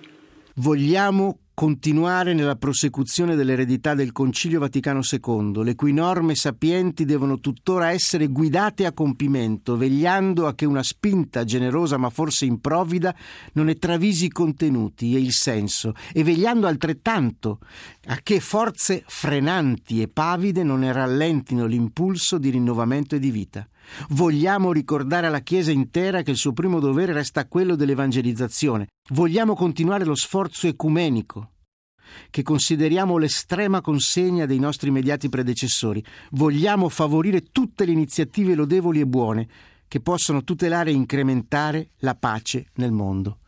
Vogliamo 0.54 1.38
continuare 1.60 2.32
nella 2.32 2.56
prosecuzione 2.56 3.34
dell'eredità 3.34 3.92
del 3.92 4.12
Concilio 4.12 4.60
Vaticano 4.60 5.00
II, 5.02 5.62
le 5.62 5.74
cui 5.74 5.92
norme 5.92 6.34
sapienti 6.34 7.04
devono 7.04 7.38
tuttora 7.38 7.90
essere 7.90 8.28
guidate 8.28 8.86
a 8.86 8.92
compimento, 8.92 9.76
vegliando 9.76 10.46
a 10.46 10.54
che 10.54 10.64
una 10.64 10.82
spinta 10.82 11.44
generosa 11.44 11.98
ma 11.98 12.08
forse 12.08 12.46
improvvida 12.46 13.14
non 13.52 13.66
ne 13.66 13.74
travisi 13.74 14.24
i 14.24 14.30
contenuti 14.30 15.14
e 15.14 15.18
il 15.20 15.32
senso, 15.32 15.92
e 16.14 16.24
vegliando 16.24 16.66
altrettanto 16.66 17.58
a 18.06 18.18
che 18.22 18.40
forze 18.40 19.04
frenanti 19.06 20.00
e 20.00 20.08
pavide 20.08 20.62
non 20.62 20.80
ne 20.80 20.92
rallentino 20.92 21.66
l'impulso 21.66 22.38
di 22.38 22.48
rinnovamento 22.48 23.16
e 23.16 23.18
di 23.18 23.30
vita. 23.30 23.68
Vogliamo 24.10 24.72
ricordare 24.72 25.26
alla 25.26 25.40
Chiesa 25.40 25.70
intera 25.70 26.22
che 26.22 26.30
il 26.30 26.36
suo 26.36 26.52
primo 26.52 26.80
dovere 26.80 27.12
resta 27.12 27.46
quello 27.46 27.76
dell'evangelizzazione. 27.76 28.88
Vogliamo 29.10 29.54
continuare 29.54 30.04
lo 30.04 30.14
sforzo 30.14 30.66
ecumenico 30.66 31.52
che 32.30 32.42
consideriamo 32.42 33.18
l'estrema 33.18 33.80
consegna 33.80 34.46
dei 34.46 34.58
nostri 34.58 34.88
immediati 34.88 35.28
predecessori. 35.28 36.04
Vogliamo 36.30 36.88
favorire 36.88 37.44
tutte 37.52 37.84
le 37.84 37.92
iniziative 37.92 38.54
lodevoli 38.54 39.00
e 39.00 39.06
buone 39.06 39.48
che 39.86 40.00
possano 40.00 40.44
tutelare 40.44 40.90
e 40.90 40.94
incrementare 40.94 41.90
la 41.98 42.14
pace 42.14 42.66
nel 42.74 42.92
mondo. 42.92 43.39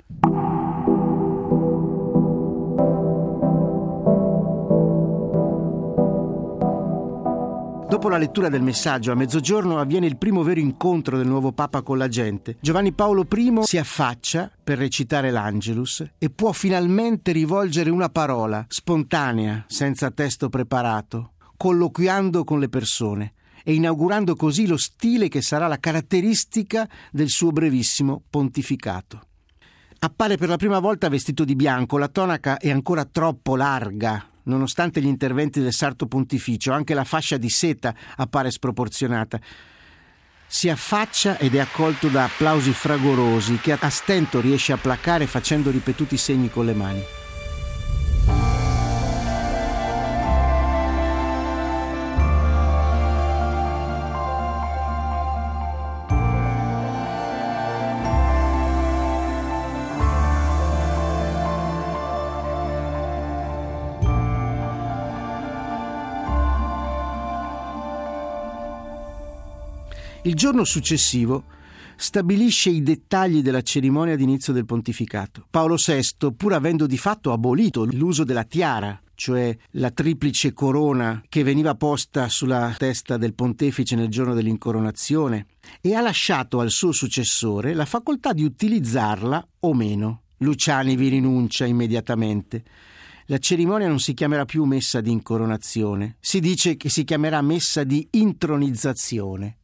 Dopo 8.03 8.15
la 8.17 8.21
lettura 8.21 8.49
del 8.49 8.63
messaggio, 8.63 9.13
a 9.13 9.15
mezzogiorno 9.15 9.79
avviene 9.79 10.07
il 10.07 10.17
primo 10.17 10.43
vero 10.43 10.59
incontro 10.59 11.17
del 11.17 11.29
nuovo 11.29 11.53
Papa 11.53 11.83
con 11.83 11.99
la 11.99 12.09
gente. 12.09 12.57
Giovanni 12.61 12.93
Paolo 12.93 13.25
I 13.33 13.61
si 13.63 13.79
affaccia 13.79 14.51
per 14.61 14.79
recitare 14.79 15.31
l'Angelus 15.31 16.05
e 16.19 16.29
può 16.29 16.51
finalmente 16.51 17.31
rivolgere 17.31 17.91
una 17.91 18.09
parola, 18.09 18.65
spontanea, 18.67 19.67
senza 19.69 20.11
testo 20.11 20.49
preparato, 20.49 21.35
colloquiando 21.57 22.43
con 22.43 22.59
le 22.59 22.69
persone 22.69 23.35
e 23.63 23.75
inaugurando 23.75 24.35
così 24.35 24.67
lo 24.67 24.79
stile 24.79 25.29
che 25.29 25.41
sarà 25.41 25.69
la 25.69 25.79
caratteristica 25.79 26.89
del 27.13 27.29
suo 27.29 27.53
brevissimo 27.53 28.21
pontificato. 28.29 29.21
Appare 30.01 30.37
per 30.37 30.49
la 30.49 30.57
prima 30.57 30.81
volta 30.81 31.09
vestito 31.09 31.45
di 31.45 31.55
bianco, 31.55 31.99
la 31.99 32.09
tonaca 32.09 32.59
è 32.59 32.69
ancora 32.69 33.05
troppo 33.05 33.55
larga 33.55 34.27
Nonostante 34.45 35.01
gli 35.01 35.07
interventi 35.07 35.61
del 35.61 35.73
sarto 35.73 36.07
pontificio, 36.07 36.73
anche 36.73 36.95
la 36.95 37.05
fascia 37.05 37.37
di 37.37 37.49
seta 37.49 37.95
appare 38.17 38.51
sproporzionata. 38.51 39.41
Si 40.47 40.69
affaccia 40.69 41.39
ed 41.39 41.55
è 41.55 41.61
accolto 41.61 42.09
da 42.09 42.25
applausi 42.25 42.73
fragorosi 42.73 43.57
che 43.57 43.73
a 43.73 43.89
stento 43.89 44.41
riesce 44.41 44.73
a 44.73 44.77
placare 44.77 45.27
facendo 45.27 45.71
ripetuti 45.71 46.17
segni 46.17 46.51
con 46.51 46.67
le 46.67 46.75
mani. 46.75 47.03
Il 70.33 70.39
giorno 70.39 70.65
successivo 70.65 71.45
stabilisce 71.95 72.71
i 72.71 72.83
dettagli 72.83 73.43
della 73.43 73.61
cerimonia 73.61 74.17
d'inizio 74.17 74.55
del 74.55 74.65
pontificato. 74.65 75.47
Paolo 75.51 75.77
VI, 75.77 76.33
pur 76.35 76.55
avendo 76.55 76.87
di 76.87 76.97
fatto 76.97 77.33
abolito 77.33 77.85
l'uso 77.85 78.25
della 78.25 78.45
tiara, 78.45 78.99
cioè 79.15 79.55
la 79.73 79.91
triplice 79.91 80.55
corona 80.55 81.23
che 81.29 81.43
veniva 81.43 81.75
posta 81.75 82.31
sulla 82.31 82.75
testa 82.79 83.19
del 83.19 83.35
pontefice 83.35 83.95
nel 83.95 84.09
giorno 84.09 84.33
dell'incoronazione, 84.33 85.49
e 85.83 85.95
ha 85.95 86.01
lasciato 86.01 86.61
al 86.61 86.71
suo 86.71 86.93
successore 86.93 87.75
la 87.75 87.85
facoltà 87.85 88.33
di 88.33 88.43
utilizzarla 88.43 89.47
o 89.61 89.75
meno. 89.75 90.23
Luciani 90.39 90.97
vi 90.97 91.09
rinuncia 91.09 91.67
immediatamente. 91.67 92.65
La 93.27 93.37
cerimonia 93.37 93.87
non 93.87 94.01
si 94.01 94.15
chiamerà 94.15 94.47
più 94.47 94.65
messa 94.65 95.03
di 95.03 95.11
incoronazione, 95.11 96.17
si 96.21 96.41
dice 96.41 96.79
che 96.79 96.89
si 96.89 97.05
chiamerà 97.05 97.43
messa 97.43 97.85
di 97.85 98.09
intronizzazione. 98.13 99.59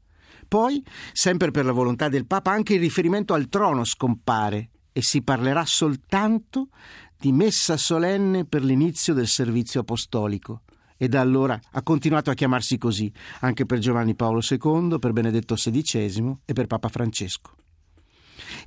Poi, 0.49 0.83
sempre 1.13 1.51
per 1.51 1.67
la 1.67 1.73
volontà 1.73 2.09
del 2.09 2.27
Papa, 2.27 2.51
anche 2.51 2.75
il 2.75 2.81
riferimento 2.81 3.35
al 3.35 3.51
trono 3.51 3.85
scompare 3.85 4.71
e 4.93 5.03
si 5.03 5.23
parlerà 5.23 5.65
soltanto 5.67 6.71
di 7.19 7.33
messa 7.33 7.77
solenne 7.77 8.47
per 8.47 8.65
l'inizio 8.65 9.13
del 9.13 9.29
servizio 9.29 9.81
apostolico. 9.81 10.63
E 10.97 11.07
da 11.07 11.21
allora 11.21 11.61
ha 11.73 11.83
continuato 11.83 12.31
a 12.31 12.35
chiamarsi 12.35 12.79
così, 12.79 13.13
anche 13.41 13.67
per 13.67 13.79
Giovanni 13.79 14.17
Paolo 14.17 14.41
II, 14.41 14.99
per 14.99 15.13
Benedetto 15.13 15.55
XVI 15.55 16.39
e 16.45 16.53
per 16.55 16.67
Papa 16.67 16.89
Francesco. 16.89 17.53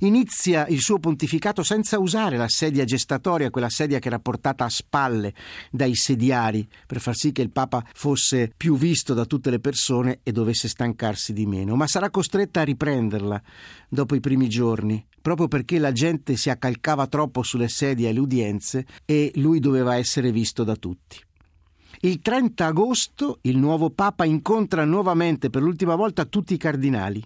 Inizia 0.00 0.66
il 0.68 0.80
suo 0.80 0.98
pontificato 0.98 1.62
senza 1.62 1.98
usare 1.98 2.36
la 2.36 2.48
sedia 2.48 2.84
gestatoria, 2.84 3.50
quella 3.50 3.68
sedia 3.68 3.98
che 3.98 4.08
era 4.08 4.18
portata 4.18 4.64
a 4.64 4.68
spalle 4.68 5.34
dai 5.70 5.94
sediari, 5.94 6.66
per 6.86 7.00
far 7.00 7.14
sì 7.14 7.32
che 7.32 7.42
il 7.42 7.50
Papa 7.50 7.84
fosse 7.94 8.52
più 8.56 8.76
visto 8.76 9.14
da 9.14 9.24
tutte 9.24 9.50
le 9.50 9.60
persone 9.60 10.20
e 10.22 10.32
dovesse 10.32 10.68
stancarsi 10.68 11.32
di 11.32 11.46
meno, 11.46 11.76
ma 11.76 11.86
sarà 11.86 12.10
costretta 12.10 12.60
a 12.60 12.64
riprenderla 12.64 13.42
dopo 13.88 14.14
i 14.14 14.20
primi 14.20 14.48
giorni, 14.48 15.04
proprio 15.20 15.48
perché 15.48 15.78
la 15.78 15.92
gente 15.92 16.36
si 16.36 16.50
accalcava 16.50 17.06
troppo 17.06 17.42
sulle 17.42 17.68
sedie 17.68 18.08
e 18.08 18.12
le 18.12 18.20
udienze 18.20 18.86
e 19.04 19.32
lui 19.36 19.60
doveva 19.60 19.96
essere 19.96 20.32
visto 20.32 20.64
da 20.64 20.76
tutti. 20.76 21.18
Il 22.04 22.20
30 22.20 22.66
agosto 22.66 23.38
il 23.42 23.58
nuovo 23.58 23.90
Papa 23.90 24.24
incontra 24.24 24.84
nuovamente 24.84 25.50
per 25.50 25.62
l'ultima 25.62 25.94
volta 25.94 26.24
tutti 26.24 26.54
i 26.54 26.58
cardinali. 26.58 27.22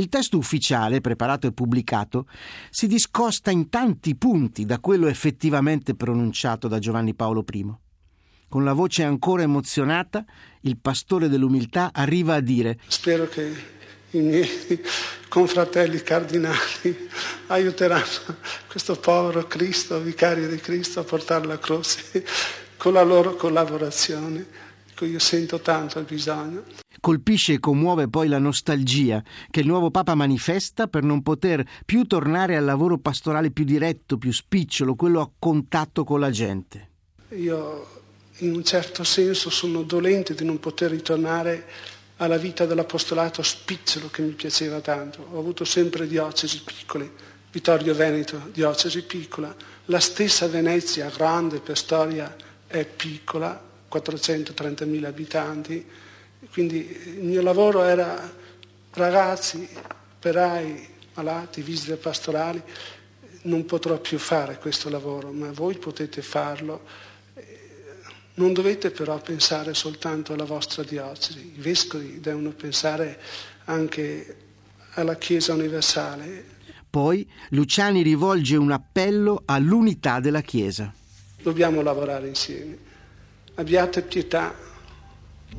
Il 0.00 0.08
testo 0.08 0.38
ufficiale, 0.38 1.02
preparato 1.02 1.46
e 1.46 1.52
pubblicato, 1.52 2.26
si 2.70 2.86
discosta 2.86 3.50
in 3.50 3.68
tanti 3.68 4.16
punti 4.16 4.64
da 4.64 4.78
quello 4.78 5.08
effettivamente 5.08 5.94
pronunciato 5.94 6.68
da 6.68 6.78
Giovanni 6.78 7.12
Paolo 7.12 7.44
I. 7.52 7.70
Con 8.48 8.64
la 8.64 8.72
voce 8.72 9.02
ancora 9.02 9.42
emozionata, 9.42 10.24
il 10.62 10.78
pastore 10.78 11.28
dell'umiltà 11.28 11.90
arriva 11.92 12.36
a 12.36 12.40
dire 12.40 12.78
Spero 12.86 13.28
che 13.28 13.54
i 14.12 14.20
miei 14.20 14.48
confratelli 15.28 16.02
cardinali 16.02 17.10
aiuteranno 17.48 18.36
questo 18.68 18.96
povero 18.96 19.46
Cristo, 19.46 20.00
vicario 20.00 20.48
di 20.48 20.56
Cristo, 20.56 21.00
a 21.00 21.04
portare 21.04 21.46
la 21.46 21.58
croce 21.58 22.24
con 22.78 22.94
la 22.94 23.02
loro 23.02 23.36
collaborazione, 23.36 24.46
di 24.86 24.94
cui 24.96 25.10
io 25.10 25.18
sento 25.18 25.60
tanto 25.60 25.98
il 25.98 26.06
bisogno. 26.06 26.88
Colpisce 27.00 27.54
e 27.54 27.58
commuove 27.58 28.08
poi 28.08 28.28
la 28.28 28.38
nostalgia 28.38 29.22
che 29.50 29.60
il 29.60 29.66
nuovo 29.66 29.90
Papa 29.90 30.14
manifesta 30.14 30.86
per 30.86 31.02
non 31.02 31.22
poter 31.22 31.66
più 31.86 32.04
tornare 32.04 32.56
al 32.56 32.64
lavoro 32.64 32.98
pastorale 32.98 33.50
più 33.50 33.64
diretto, 33.64 34.18
più 34.18 34.32
spicciolo, 34.32 34.94
quello 34.94 35.22
a 35.22 35.30
contatto 35.38 36.04
con 36.04 36.20
la 36.20 36.30
gente. 36.30 36.88
Io 37.30 37.98
in 38.38 38.54
un 38.54 38.64
certo 38.64 39.02
senso 39.02 39.48
sono 39.48 39.82
dolente 39.82 40.34
di 40.34 40.44
non 40.44 40.60
poter 40.60 40.90
ritornare 40.90 41.66
alla 42.16 42.36
vita 42.36 42.66
dell'apostolato 42.66 43.42
spicciolo 43.42 44.08
che 44.10 44.20
mi 44.20 44.32
piaceva 44.32 44.80
tanto. 44.80 45.26
Ho 45.32 45.38
avuto 45.38 45.64
sempre 45.64 46.06
diocesi 46.06 46.62
piccole, 46.62 47.10
Vittorio 47.50 47.94
Veneto, 47.94 48.48
diocesi 48.52 49.02
piccola, 49.02 49.54
la 49.86 50.00
stessa 50.00 50.46
Venezia, 50.48 51.08
grande 51.08 51.60
per 51.60 51.78
storia, 51.78 52.36
è 52.66 52.84
piccola, 52.84 53.60
430.000 53.90 55.04
abitanti, 55.04 55.86
quindi 56.52 56.88
il 57.16 57.24
mio 57.24 57.42
lavoro 57.42 57.82
era 57.82 58.32
ragazzi, 58.92 59.68
operai, 60.16 60.88
malati, 61.14 61.62
visite 61.62 61.96
pastorali, 61.96 62.62
non 63.42 63.64
potrò 63.64 63.98
più 63.98 64.18
fare 64.18 64.58
questo 64.58 64.88
lavoro, 64.88 65.30
ma 65.30 65.50
voi 65.52 65.76
potete 65.76 66.22
farlo. 66.22 67.08
Non 68.34 68.52
dovete 68.52 68.90
però 68.90 69.20
pensare 69.20 69.74
soltanto 69.74 70.32
alla 70.32 70.44
vostra 70.44 70.82
diocesi, 70.82 71.52
i 71.56 71.60
vescovi 71.60 72.20
devono 72.20 72.50
pensare 72.50 73.20
anche 73.64 74.36
alla 74.94 75.16
Chiesa 75.16 75.52
universale. 75.52 76.58
Poi 76.88 77.28
Luciani 77.50 78.02
rivolge 78.02 78.56
un 78.56 78.72
appello 78.72 79.42
all'unità 79.44 80.20
della 80.20 80.40
Chiesa. 80.40 80.92
Dobbiamo 81.42 81.82
lavorare 81.82 82.28
insieme. 82.28 82.88
Abbiate 83.54 84.02
pietà 84.02 84.54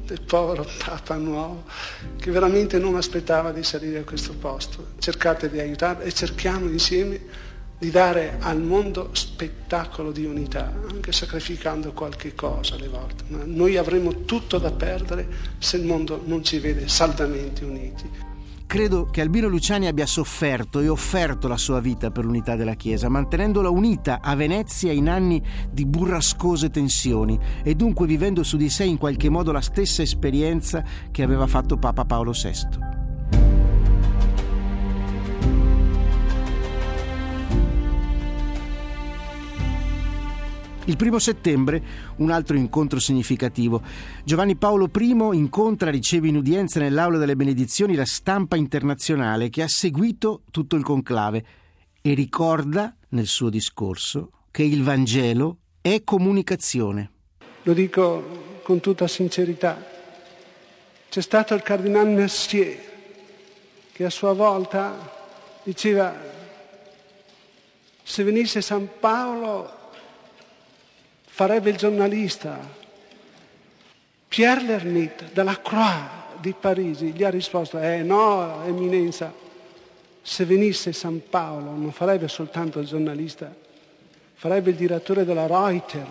del 0.06 0.21
povero 0.21 0.65
Papa 0.84 1.15
nuovo 1.15 1.63
che 2.17 2.32
veramente 2.32 2.77
non 2.77 2.95
aspettava 2.95 3.51
di 3.51 3.63
salire 3.63 3.99
a 3.99 4.04
questo 4.04 4.34
posto. 4.34 4.88
Cercate 4.99 5.49
di 5.49 5.60
aiutarlo 5.60 6.04
e 6.04 6.12
cerchiamo 6.12 6.67
insieme 6.67 7.49
di 7.77 7.89
dare 7.89 8.36
al 8.39 8.62
mondo 8.62 9.10
spettacolo 9.13 10.12
di 10.12 10.23
unità, 10.25 10.71
anche 10.91 11.12
sacrificando 11.12 11.93
qualche 11.93 12.36
cosa 12.36 12.75
alle 12.75 12.88
volte. 12.88 13.23
Ma 13.27 13.41
noi 13.43 13.75
avremo 13.77 14.23
tutto 14.23 14.60
da 14.60 14.71
perdere 14.71 15.27
se 15.58 15.77
il 15.77 15.86
mondo 15.86 16.21
non 16.23 16.43
ci 16.43 16.60
vede 16.60 16.88
saldamente 16.88 17.65
uniti. 17.65 18.31
Credo 18.71 19.07
che 19.12 19.19
Albino 19.19 19.49
Luciani 19.49 19.88
abbia 19.88 20.05
sofferto 20.05 20.79
e 20.79 20.88
offerto 20.88 21.49
la 21.49 21.57
sua 21.57 21.81
vita 21.81 22.10
per 22.10 22.23
l'unità 22.23 22.55
della 22.55 22.75
Chiesa, 22.75 23.10
mantenendola 23.10 23.69
unita 23.69 24.21
a 24.21 24.34
Venezia 24.34 24.93
in 24.93 25.10
anni 25.10 25.43
di 25.69 25.86
burrascose 25.86 26.69
tensioni 26.69 27.38
e 27.63 27.75
dunque 27.75 28.07
vivendo 28.07 28.43
su 28.43 28.55
di 28.55 28.69
sé 28.69 28.86
in 28.86 28.97
qualche 28.97 29.27
modo 29.27 29.51
la 29.51 29.60
stessa 29.60 30.03
esperienza 30.03 30.86
che 31.12 31.21
aveva 31.21 31.47
fatto 31.47 31.75
Papa 31.75 32.05
Paolo 32.05 32.31
VI. 32.31 33.00
Il 40.86 40.98
primo 40.98 41.20
settembre, 41.20 41.84
un 42.17 42.32
altro 42.32 42.58
incontro 42.58 43.00
significativo. 43.00 43.84
Giovanni 44.24 44.56
Paolo 44.56 44.89
I 44.91 45.15
incontra 45.34 45.89
e 45.89 45.91
riceve 45.91 46.28
in 46.28 46.38
udienza 46.38 46.80
nell'Aula 46.80 47.20
delle 47.20 47.36
Benedizioni 47.36 47.94
la 47.94 48.06
stampa 48.06 48.56
internazionale 48.56 49.52
che 49.52 49.62
ha 49.62 49.67
seguito 49.67 50.41
tutto 50.50 50.76
il 50.76 50.84
conclave 50.84 51.46
e 52.02 52.15
ricorda 52.15 52.96
nel 53.10 53.28
suo 53.28 53.50
discorso 53.50 54.32
che 54.50 54.63
il 54.63 54.82
Vangelo 54.82 55.58
è 55.82 56.04
comunicazione. 56.04 57.12
Lo 57.62 57.74
dico 57.74 58.60
con 58.63 58.80
tutta 58.80 59.08
sincerità. 59.08 59.86
C'è 61.10 61.22
stato 61.22 61.54
il 61.54 61.62
cardinale 61.62 62.10
Mercier 62.10 62.78
che 63.91 64.04
a 64.04 64.10
sua 64.10 64.34
volta 64.34 64.98
diceva 65.63 66.12
se 68.02 68.24
venisse 68.24 68.62
San 68.62 68.89
Paolo 69.00 69.78
farebbe 71.34 71.70
il 71.70 71.78
giornalista. 71.78 72.60
Pierre 74.28 74.63
Lermite 74.63 75.30
dalla 75.32 75.60
Croix 75.62 76.39
di 76.41 76.54
Parigi 76.60 77.13
gli 77.13 77.24
ha 77.24 77.30
risposto, 77.30 77.80
eh 77.80 78.04
no, 78.04 78.63
eminenza, 78.65 79.34
se 80.22 80.46
venisse 80.46 80.91
San 80.91 81.22
Paolo 81.30 81.72
non 81.72 81.94
farebbe 81.94 82.28
soltanto 82.28 82.80
il 82.80 82.86
giornalista, 82.86 83.52
farebbe 84.34 84.72
il 84.72 84.76
direttore 84.76 85.24
della 85.24 85.48
Reuters. 85.48 86.08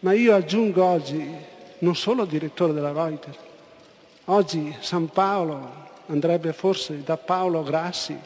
Ma 0.00 0.12
io 0.12 0.34
aggiungo 0.34 0.84
oggi, 0.84 1.32
non 1.78 1.94
solo 1.94 2.24
il 2.24 2.28
direttore 2.28 2.72
della 2.72 2.92
Reuters, 2.92 3.38
oggi 4.24 4.74
San 4.80 5.08
Paolo 5.08 5.88
andrebbe 6.06 6.52
forse 6.52 7.04
da 7.04 7.16
Paolo 7.16 7.62
Grassi 7.62 8.18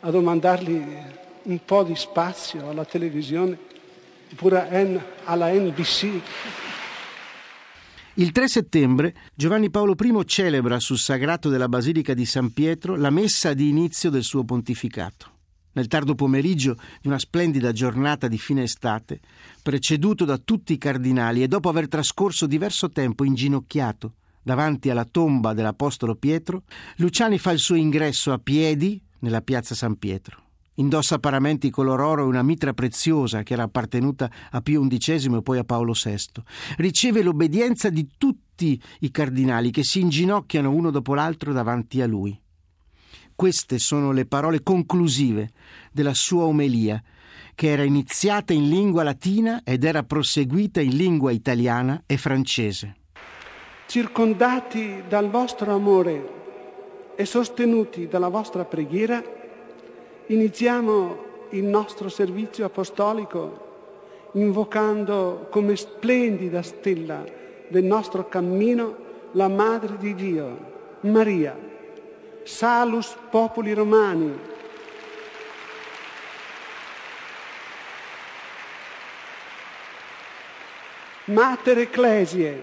a 0.00 0.10
domandargli 0.10 0.96
un 1.44 1.64
po' 1.64 1.84
di 1.84 1.96
spazio 1.96 2.68
alla 2.68 2.84
televisione 2.84 3.74
oppure 4.32 5.02
alla 5.24 5.52
NBC. 5.52 6.20
Il 8.18 8.32
3 8.32 8.48
settembre 8.48 9.14
Giovanni 9.34 9.68
Paolo 9.68 9.94
I 9.98 10.22
celebra 10.24 10.80
sul 10.80 10.98
sagrato 10.98 11.50
della 11.50 11.68
Basilica 11.68 12.14
di 12.14 12.24
San 12.24 12.52
Pietro 12.52 12.96
la 12.96 13.10
messa 13.10 13.52
di 13.52 13.68
inizio 13.68 14.08
del 14.08 14.22
suo 14.22 14.42
pontificato. 14.42 15.32
Nel 15.72 15.88
tardo 15.88 16.14
pomeriggio 16.14 16.78
di 17.02 17.08
una 17.08 17.18
splendida 17.18 17.72
giornata 17.72 18.28
di 18.28 18.38
fine 18.38 18.62
estate, 18.62 19.20
preceduto 19.62 20.24
da 20.24 20.38
tutti 20.38 20.72
i 20.72 20.78
cardinali 20.78 21.42
e 21.42 21.48
dopo 21.48 21.68
aver 21.68 21.88
trascorso 21.88 22.46
diverso 22.46 22.88
tempo 22.88 23.24
inginocchiato 23.24 24.14
davanti 24.42 24.88
alla 24.88 25.04
tomba 25.04 25.52
dell'Apostolo 25.52 26.14
Pietro, 26.14 26.62
Luciani 26.96 27.36
fa 27.36 27.50
il 27.50 27.58
suo 27.58 27.74
ingresso 27.74 28.32
a 28.32 28.38
piedi 28.38 28.98
nella 29.18 29.42
piazza 29.42 29.74
San 29.74 29.98
Pietro. 29.98 30.44
Indossa 30.76 31.18
paramenti 31.18 31.70
color 31.70 32.00
oro 32.00 32.22
e 32.22 32.26
una 32.26 32.42
mitra 32.42 32.72
preziosa 32.72 33.42
che 33.42 33.54
era 33.54 33.62
appartenuta 33.64 34.30
a 34.50 34.60
Pio 34.60 34.86
XI 34.86 35.34
e 35.34 35.42
poi 35.42 35.58
a 35.58 35.64
Paolo 35.64 35.92
VI. 35.92 36.42
Riceve 36.76 37.22
l'obbedienza 37.22 37.88
di 37.88 38.08
tutti 38.18 38.80
i 39.00 39.10
cardinali 39.10 39.70
che 39.70 39.84
si 39.84 40.00
inginocchiano 40.00 40.70
uno 40.70 40.90
dopo 40.90 41.14
l'altro 41.14 41.52
davanti 41.52 42.02
a 42.02 42.06
lui. 42.06 42.38
Queste 43.34 43.78
sono 43.78 44.12
le 44.12 44.26
parole 44.26 44.62
conclusive 44.62 45.50
della 45.92 46.14
sua 46.14 46.44
omelia, 46.44 47.02
che 47.54 47.68
era 47.68 47.82
iniziata 47.82 48.52
in 48.52 48.68
lingua 48.68 49.02
latina 49.02 49.62
ed 49.62 49.84
era 49.84 50.02
proseguita 50.02 50.80
in 50.80 50.96
lingua 50.96 51.32
italiana 51.32 52.02
e 52.06 52.16
francese. 52.16 52.96
Circondati 53.86 55.04
dal 55.08 55.30
vostro 55.30 55.74
amore 55.74 57.14
e 57.16 57.24
sostenuti 57.24 58.08
dalla 58.08 58.28
vostra 58.28 58.64
preghiera, 58.64 59.22
iniziamo 60.26 61.24
il 61.50 61.64
nostro 61.64 62.08
servizio 62.08 62.64
apostolico 62.64 63.64
invocando 64.32 65.46
come 65.50 65.76
splendida 65.76 66.62
stella 66.62 67.24
del 67.68 67.84
nostro 67.84 68.28
cammino 68.28 69.04
la 69.32 69.48
Madre 69.48 69.96
di 69.98 70.14
Dio, 70.14 70.58
Maria, 71.00 71.56
Salus 72.42 73.16
Popoli 73.30 73.72
Romani. 73.72 74.54
Mater 81.24 81.78
Ecclesiae, 81.78 82.62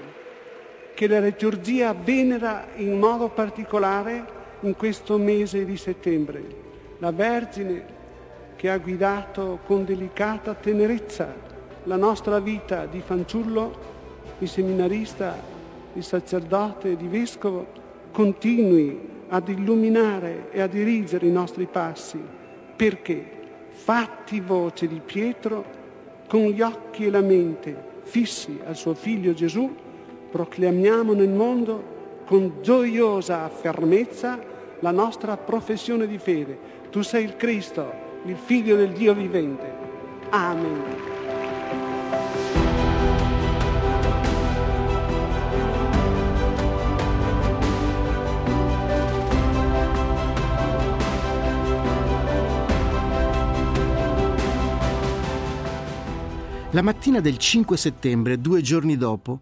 che 0.94 1.08
la 1.08 1.20
liturgia 1.20 1.94
venera 1.94 2.68
in 2.76 2.98
modo 2.98 3.28
particolare 3.28 4.42
in 4.62 4.76
questo 4.78 5.18
mese 5.18 5.66
di 5.66 5.76
settembre 5.76 6.63
la 7.04 7.12
Vergine 7.12 7.84
che 8.56 8.70
ha 8.70 8.78
guidato 8.78 9.60
con 9.66 9.84
delicata 9.84 10.54
tenerezza 10.54 11.36
la 11.84 11.98
nostra 11.98 12.40
vita 12.40 12.86
di 12.86 13.02
fanciullo, 13.02 13.74
di 14.38 14.48
seminarista, 14.48 15.36
di 15.92 16.02
sacerdote, 16.02 16.96
di 16.96 17.08
vescovo, 17.08 17.68
continui 18.14 19.26
ad 19.28 19.50
illuminare 19.50 20.50
e 20.52 20.62
a 20.62 20.68
dirigere 20.68 21.28
i 21.28 21.32
nostri 21.32 21.66
passi, 21.66 22.22
perché, 22.74 23.30
fatti 23.68 24.40
voce 24.40 24.88
di 24.88 25.02
Pietro, 25.04 25.66
con 26.30 26.44
gli 26.44 26.62
occhi 26.62 27.08
e 27.08 27.10
la 27.10 27.20
mente 27.20 27.76
fissi 28.04 28.62
al 28.66 28.78
suo 28.78 28.94
figlio 28.94 29.34
Gesù, 29.34 29.76
proclamiamo 30.32 31.12
nel 31.12 31.32
mondo 31.32 32.22
con 32.24 32.60
gioiosa 32.62 33.50
fermezza 33.50 34.52
la 34.84 34.92
nostra 34.92 35.38
professione 35.38 36.06
di 36.06 36.18
fede, 36.18 36.60
tu 36.92 37.02
sei 37.04 37.24
il 37.24 37.38
Cristo, 37.38 37.90
il 38.26 38.36
figlio 38.36 38.76
del 38.76 38.92
Dio 38.92 39.14
vivente. 39.14 39.72
Amen. 40.30 40.82
La 56.72 56.82
mattina 56.82 57.22
del 57.22 57.38
5 57.38 57.78
settembre, 57.78 58.42
due 58.42 58.62
giorni 58.62 58.98
dopo, 58.98 59.40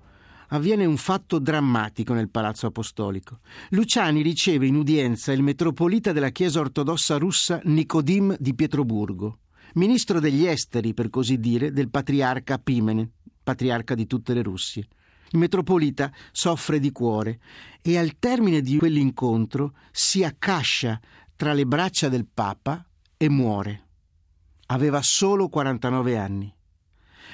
avviene 0.53 0.85
un 0.85 0.97
fatto 0.97 1.39
drammatico 1.39 2.13
nel 2.13 2.29
Palazzo 2.29 2.67
Apostolico. 2.67 3.39
Luciani 3.69 4.21
riceve 4.21 4.67
in 4.67 4.75
udienza 4.75 5.31
il 5.31 5.43
metropolita 5.43 6.11
della 6.11 6.29
Chiesa 6.29 6.59
ortodossa 6.59 7.17
russa 7.17 7.59
Nicodim 7.63 8.35
di 8.39 8.53
Pietroburgo, 8.53 9.39
ministro 9.73 10.19
degli 10.19 10.45
esteri, 10.45 10.93
per 10.93 11.09
così 11.09 11.39
dire, 11.39 11.71
del 11.71 11.89
patriarca 11.89 12.57
Pimene, 12.57 13.09
patriarca 13.43 13.95
di 13.95 14.07
tutte 14.07 14.33
le 14.33 14.41
Russie. 14.41 14.87
Il 15.33 15.39
metropolita 15.39 16.11
soffre 16.31 16.79
di 16.79 16.91
cuore 16.91 17.39
e 17.81 17.97
al 17.97 18.17
termine 18.19 18.61
di 18.61 18.77
quell'incontro 18.77 19.73
si 19.91 20.25
accascia 20.25 20.99
tra 21.37 21.53
le 21.53 21.65
braccia 21.65 22.09
del 22.09 22.27
Papa 22.31 22.85
e 23.15 23.29
muore. 23.29 23.87
Aveva 24.67 25.01
solo 25.01 25.47
49 25.47 26.17
anni. 26.17 26.53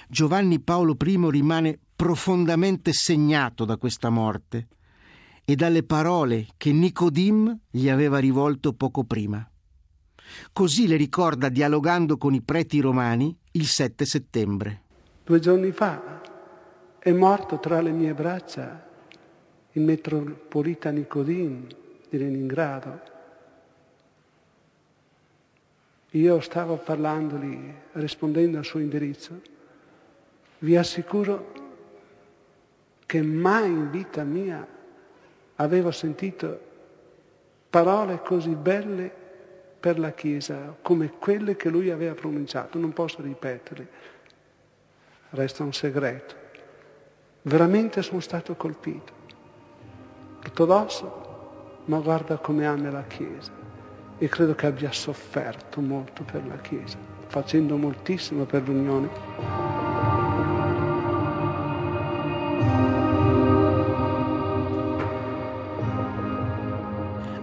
Giovanni 0.08 0.60
Paolo 0.60 0.96
I 1.04 1.30
rimane 1.32 1.80
profondamente 1.98 2.94
segnato 2.94 3.66
da 3.66 3.76
questa 3.76 4.12
morte 4.12 4.68
e 5.44 5.56
dalle 5.56 5.82
parole 5.82 6.46
che 6.56 6.72
Nicodim 6.72 7.58
gli 7.72 7.90
aveva 7.90 8.20
rivolto 8.20 8.74
poco 8.74 9.04
prima. 9.04 9.46
Così 10.54 10.88
le 10.88 10.96
ricorda 10.96 11.50
dialogando 11.50 12.18
con 12.18 12.36
i 12.36 12.44
preti 12.44 12.80
romani 12.82 13.36
il 13.54 13.66
7 13.66 14.06
settembre. 14.06 14.82
Due 15.24 15.40
giorni 15.40 15.72
fa 15.72 16.22
è 17.00 17.12
morto 17.12 17.60
tra 17.60 17.82
le 17.82 17.92
mie 17.92 18.14
braccia 18.14 18.88
il 19.72 19.82
metropolita 19.82 20.92
Nicodim 20.92 21.66
di 22.10 22.18
Leningrado. 22.20 23.02
Io 26.12 26.40
stavo 26.42 26.78
parlandogli, 26.78 27.74
rispondendo 27.94 28.60
al 28.60 28.66
suo 28.66 28.80
indirizzo, 28.80 29.56
Vi 30.60 30.76
assicuro 30.76 31.67
che 33.08 33.22
mai 33.22 33.66
in 33.66 33.90
vita 33.90 34.24
mia 34.24 34.68
avevo 35.56 35.92
sentito 35.92 36.60
parole 37.70 38.22
così 38.22 38.54
belle 38.54 39.12
per 39.80 39.98
la 39.98 40.12
Chiesa 40.12 40.76
come 40.82 41.14
quelle 41.18 41.56
che 41.56 41.70
lui 41.70 41.90
aveva 41.90 42.14
pronunciato. 42.14 42.78
Non 42.78 42.92
posso 42.92 43.22
ripeterle, 43.22 43.88
resta 45.32 45.64
un 45.64 45.74
segreto. 45.74 46.36
Veramente 47.44 48.02
sono 48.02 48.20
stato 48.20 48.56
colpito. 48.56 49.14
Ortodosso, 50.44 51.82
ma 51.86 52.00
guarda 52.00 52.38
come 52.38 52.66
ama 52.66 52.92
la 52.92 53.04
Chiesa. 53.04 53.54
E 54.18 54.28
credo 54.28 54.54
che 54.54 54.66
abbia 54.66 54.92
sofferto 54.92 55.80
molto 55.80 56.24
per 56.24 56.46
la 56.46 56.58
Chiesa, 56.58 56.98
facendo 57.28 57.78
moltissimo 57.78 58.44
per 58.44 58.68
l'unione. 58.68 59.87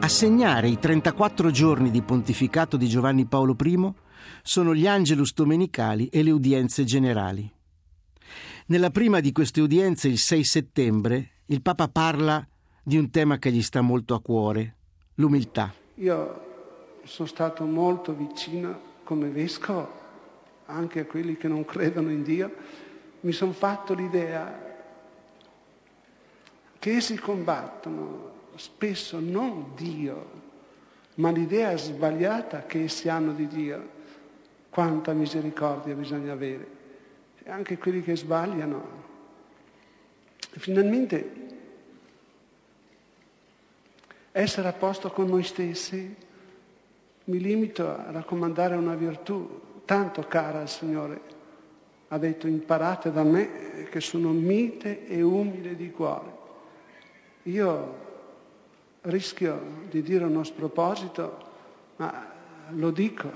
Segnare 0.08 0.68
i 0.68 0.78
34 0.78 1.50
giorni 1.50 1.90
di 1.90 2.02
pontificato 2.02 2.76
di 2.76 2.88
Giovanni 2.88 3.26
Paolo 3.26 3.56
I 3.62 3.92
sono 4.42 4.74
gli 4.74 4.86
Angelus 4.86 5.32
domenicali 5.34 6.08
e 6.08 6.22
le 6.22 6.30
udienze 6.30 6.84
generali. 6.84 7.50
Nella 8.66 8.90
prima 8.90 9.20
di 9.20 9.32
queste 9.32 9.60
udienze, 9.60 10.08
il 10.08 10.18
6 10.18 10.44
settembre, 10.44 11.30
il 11.46 11.62
Papa 11.62 11.88
parla 11.88 12.46
di 12.82 12.98
un 12.98 13.10
tema 13.10 13.38
che 13.38 13.50
gli 13.50 13.62
sta 13.62 13.80
molto 13.80 14.14
a 14.14 14.20
cuore, 14.20 14.76
l'umiltà. 15.14 15.72
Io 15.96 17.00
sono 17.04 17.28
stato 17.28 17.64
molto 17.64 18.14
vicino 18.14 18.80
come 19.04 19.28
vescovo 19.28 20.02
anche 20.66 21.00
a 21.00 21.04
quelli 21.04 21.36
che 21.36 21.48
non 21.48 21.64
credono 21.64 22.10
in 22.10 22.22
Dio, 22.22 22.52
mi 23.20 23.32
sono 23.32 23.52
fatto 23.52 23.94
l'idea 23.94 24.62
che 26.78 26.96
essi 26.96 27.16
combattono 27.16 28.34
spesso 28.56 29.20
non 29.20 29.72
Dio, 29.74 30.42
ma 31.16 31.30
l'idea 31.30 31.76
sbagliata 31.76 32.64
che 32.64 32.84
essi 32.84 33.08
hanno 33.08 33.32
di 33.32 33.46
Dio. 33.46 33.92
Quanta 34.70 35.12
misericordia 35.12 35.94
bisogna 35.94 36.32
avere. 36.32 36.66
E 37.42 37.50
anche 37.50 37.78
quelli 37.78 38.02
che 38.02 38.16
sbagliano. 38.16 39.02
Finalmente 40.38 41.42
essere 44.32 44.66
a 44.66 44.72
posto 44.72 45.10
con 45.10 45.28
noi 45.28 45.44
stessi, 45.44 46.16
mi 47.24 47.38
limito 47.38 47.88
a 47.88 48.10
raccomandare 48.10 48.74
una 48.74 48.96
virtù 48.96 49.82
tanto 49.84 50.22
cara 50.22 50.60
al 50.60 50.68
Signore. 50.68 51.20
Ha 52.08 52.18
detto 52.18 52.46
imparate 52.48 53.12
da 53.12 53.22
me 53.22 53.86
che 53.90 54.00
sono 54.00 54.30
mite 54.30 55.06
e 55.06 55.22
umile 55.22 55.76
di 55.76 55.90
cuore. 55.90 56.32
Io 57.44 58.02
rischio 59.04 59.86
di 59.88 60.02
dire 60.02 60.24
uno 60.24 60.44
sproposito, 60.44 61.52
ma 61.96 62.32
lo 62.70 62.90
dico, 62.90 63.30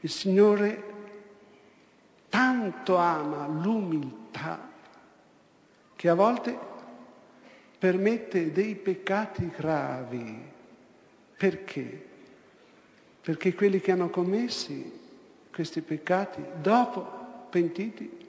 il 0.00 0.10
Signore 0.10 0.84
tanto 2.28 2.96
ama 2.96 3.46
l'umiltà 3.46 4.68
che 5.96 6.08
a 6.08 6.14
volte 6.14 6.56
permette 7.78 8.52
dei 8.52 8.74
peccati 8.74 9.50
gravi. 9.56 10.56
Perché? 11.36 12.06
Perché 13.20 13.54
quelli 13.54 13.80
che 13.80 13.92
hanno 13.92 14.10
commessi 14.10 14.96
questi 15.52 15.80
peccati, 15.80 16.42
dopo 16.60 17.46
pentiti, 17.50 18.26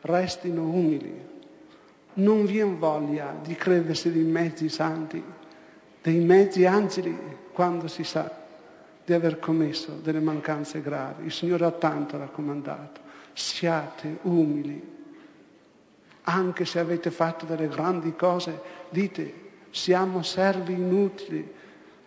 restino 0.00 0.62
umili 0.62 1.34
non 2.16 2.44
vi 2.44 2.58
è 2.58 2.66
voglia 2.66 3.34
di 3.42 3.54
credersi 3.54 4.12
dei 4.12 4.22
mezzi 4.22 4.68
santi, 4.68 5.22
dei 6.02 6.18
mezzi 6.20 6.64
angeli, 6.64 7.16
quando 7.52 7.88
si 7.88 8.04
sa 8.04 8.44
di 9.04 9.12
aver 9.12 9.38
commesso 9.38 9.98
delle 10.02 10.20
mancanze 10.20 10.80
gravi. 10.80 11.26
Il 11.26 11.32
Signore 11.32 11.64
ha 11.64 11.70
tanto 11.70 12.18
raccomandato, 12.18 13.00
siate 13.32 14.18
umili, 14.22 14.94
anche 16.22 16.64
se 16.64 16.78
avete 16.78 17.10
fatto 17.10 17.44
delle 17.44 17.68
grandi 17.68 18.14
cose, 18.16 18.60
dite 18.88 19.44
siamo 19.70 20.22
servi 20.22 20.72
inutili. 20.72 21.54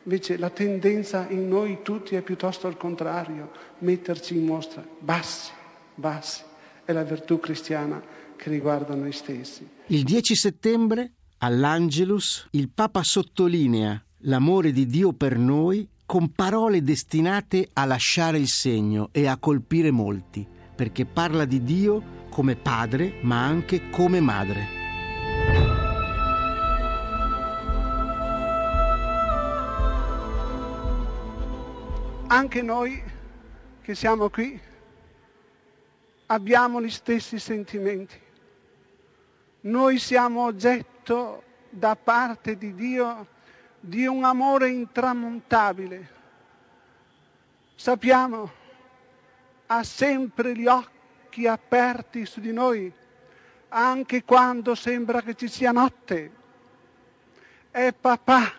Invece 0.04 0.38
la 0.38 0.50
tendenza 0.50 1.28
in 1.30 1.48
noi 1.48 1.80
tutti 1.84 2.16
è 2.16 2.22
piuttosto 2.22 2.68
al 2.68 2.78
contrario, 2.78 3.52
metterci 3.80 4.36
in 4.36 4.46
mostra 4.46 4.84
bassi, 5.00 5.52
bassi. 5.94 6.44
È 6.84 6.92
la 6.92 7.04
virtù 7.04 7.40
cristiana 7.40 8.02
che 8.40 8.50
riguarda 8.50 8.96
noi 8.96 9.12
stessi. 9.12 9.68
Il 9.88 10.04
10 10.04 10.34
settembre, 10.34 11.12
all'Angelus, 11.40 12.48
il 12.52 12.70
Papa 12.70 13.04
sottolinea 13.04 14.02
l'amore 14.24 14.72
di 14.72 14.86
Dio 14.86 15.12
per 15.12 15.38
noi 15.38 15.88
con 16.06 16.32
parole 16.32 16.82
destinate 16.82 17.70
a 17.74 17.86
lasciare 17.86 18.40
il 18.40 18.48
segno 18.48 19.10
e 19.12 19.28
a 19.28 19.38
colpire 19.38 19.92
molti, 19.92 20.48
perché 20.74 21.06
parla 21.06 21.44
di 21.44 21.62
Dio 21.64 22.28
come 22.30 22.56
padre, 22.56 23.20
ma 23.22 23.44
anche 23.44 23.90
come 23.90 24.22
madre. 24.22 24.78
Anche 32.28 32.62
noi 32.62 33.02
che 33.82 33.96
siamo 33.96 34.30
qui 34.30 34.60
abbiamo 36.28 36.82
gli 36.82 36.90
stessi 36.90 37.38
sentimenti. 37.40 38.28
Noi 39.62 40.00
siamo 40.00 40.46
oggetto 40.46 41.44
da 41.70 41.98
parte 41.98 42.58
di 42.58 42.74
Dio 42.74 43.28
di 43.78 44.06
un 44.06 44.24
amore 44.24 44.70
intramontabile. 44.70 46.10
Sappiamo, 47.76 48.52
ha 49.66 49.84
sempre 49.84 50.56
gli 50.56 50.66
occhi 50.66 51.46
aperti 51.46 52.26
su 52.26 52.40
di 52.40 52.54
noi, 52.54 52.90
anche 53.68 54.24
quando 54.24 54.76
sembra 54.76 55.22
che 55.22 55.36
ci 55.36 55.50
sia 55.50 55.74
notte. 55.74 56.32
È 57.70 57.92
papà, 57.92 58.54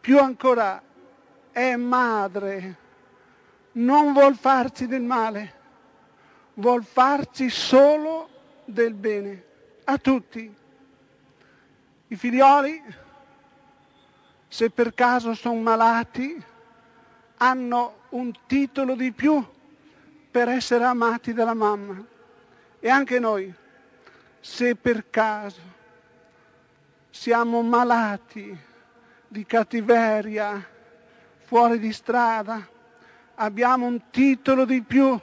più 0.00 0.20
ancora 0.20 0.80
è 1.50 1.74
madre, 1.74 2.76
non 3.72 4.12
vuol 4.12 4.36
farci 4.36 4.86
del 4.86 5.02
male, 5.02 5.52
vuol 6.54 6.84
farci 6.84 7.50
solo 7.50 8.28
del 8.66 8.94
bene 8.94 9.52
a 9.84 9.98
tutti. 9.98 10.54
I 12.06 12.16
figlioli, 12.16 12.82
se 14.48 14.70
per 14.70 14.94
caso 14.94 15.34
sono 15.34 15.60
malati, 15.60 16.42
hanno 17.38 18.02
un 18.10 18.32
titolo 18.46 18.94
di 18.94 19.12
più 19.12 19.44
per 20.30 20.48
essere 20.48 20.84
amati 20.84 21.32
dalla 21.32 21.54
mamma. 21.54 22.02
E 22.78 22.88
anche 22.88 23.18
noi, 23.18 23.52
se 24.40 24.76
per 24.76 25.08
caso 25.10 25.60
siamo 27.10 27.62
malati 27.62 28.56
di 29.26 29.46
cattiveria, 29.46 30.64
fuori 31.44 31.78
di 31.78 31.92
strada, 31.92 32.66
abbiamo 33.36 33.86
un 33.86 34.10
titolo 34.10 34.64
di 34.64 34.82
più 34.82 35.18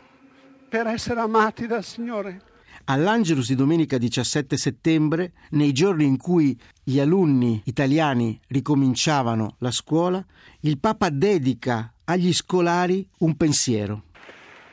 per 0.67 0.87
essere 0.87 1.19
amati 1.19 1.67
dal 1.67 1.83
Signore. 1.83 2.49
All'Angelus 2.91 3.47
di 3.47 3.55
domenica 3.55 3.97
17 3.97 4.57
settembre, 4.57 5.31
nei 5.51 5.71
giorni 5.71 6.03
in 6.03 6.17
cui 6.17 6.59
gli 6.83 6.99
alunni 6.99 7.61
italiani 7.63 8.37
ricominciavano 8.47 9.55
la 9.59 9.71
scuola, 9.71 10.21
il 10.59 10.77
Papa 10.77 11.09
dedica 11.09 11.93
agli 12.03 12.33
scolari 12.33 13.07
un 13.19 13.37
pensiero. 13.37 14.03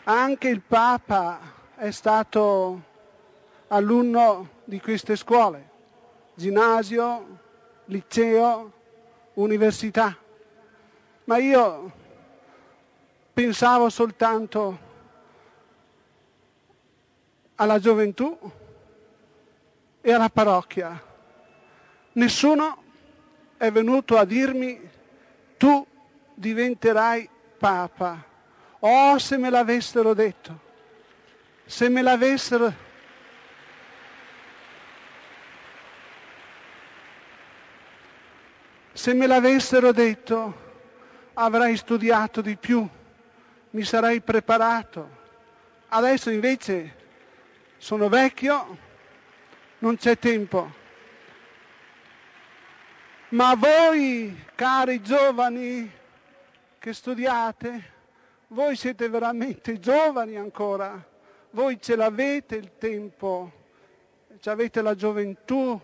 Anche 0.02 0.48
il 0.48 0.62
Papa 0.62 1.38
è 1.76 1.92
stato 1.92 2.83
alunno 3.68 4.48
di 4.64 4.81
queste 4.81 5.14
scuole, 5.14 5.70
ginnasio, 6.35 7.38
liceo, 7.85 8.72
università, 9.35 10.18
ma 11.26 11.38
io 11.38 11.92
pensavo 13.33 13.88
soltanto 13.88 14.87
alla 17.61 17.79
gioventù 17.79 18.38
e 20.01 20.12
alla 20.12 20.29
parrocchia. 20.29 21.03
Nessuno 22.12 22.83
è 23.57 23.71
venuto 23.73 24.16
a 24.16 24.25
dirmi 24.25 24.81
tu 25.57 25.85
diventerai 26.35 27.29
papa. 27.59 28.25
Oh, 28.81 29.18
se 29.18 29.37
me 29.37 29.51
l'avessero 29.51 30.14
detto, 30.14 30.61
se 31.64 31.88
me 31.88 32.03
l'avessero... 32.03 32.87
Se 38.92 39.14
me 39.14 39.29
l'avessero 39.29 39.92
detto, 39.92 40.66
avrei 41.35 41.77
studiato 41.77 42.40
di 42.40 42.57
più, 42.57 42.87
mi 43.71 43.85
sarei 43.85 44.21
preparato. 44.21 45.16
Adesso 45.88 46.31
invece 46.31 46.97
sono 47.79 48.09
vecchio, 48.09 48.77
non 49.79 49.97
c'è 49.97 50.19
tempo. 50.19 50.71
Ma 53.31 53.55
voi, 53.55 54.45
cari 54.55 55.01
giovani 55.01 55.91
che 56.79 56.93
studiate, 56.93 57.97
voi 58.49 58.77
siete 58.77 59.09
veramente 59.09 59.79
giovani 59.79 60.37
ancora, 60.37 61.03
voi 61.51 61.81
ce 61.81 61.97
l'avete 61.97 62.57
il 62.57 62.77
tempo, 62.79 63.53
avete 64.45 64.81
la 64.83 64.95
gioventù, 64.95 65.79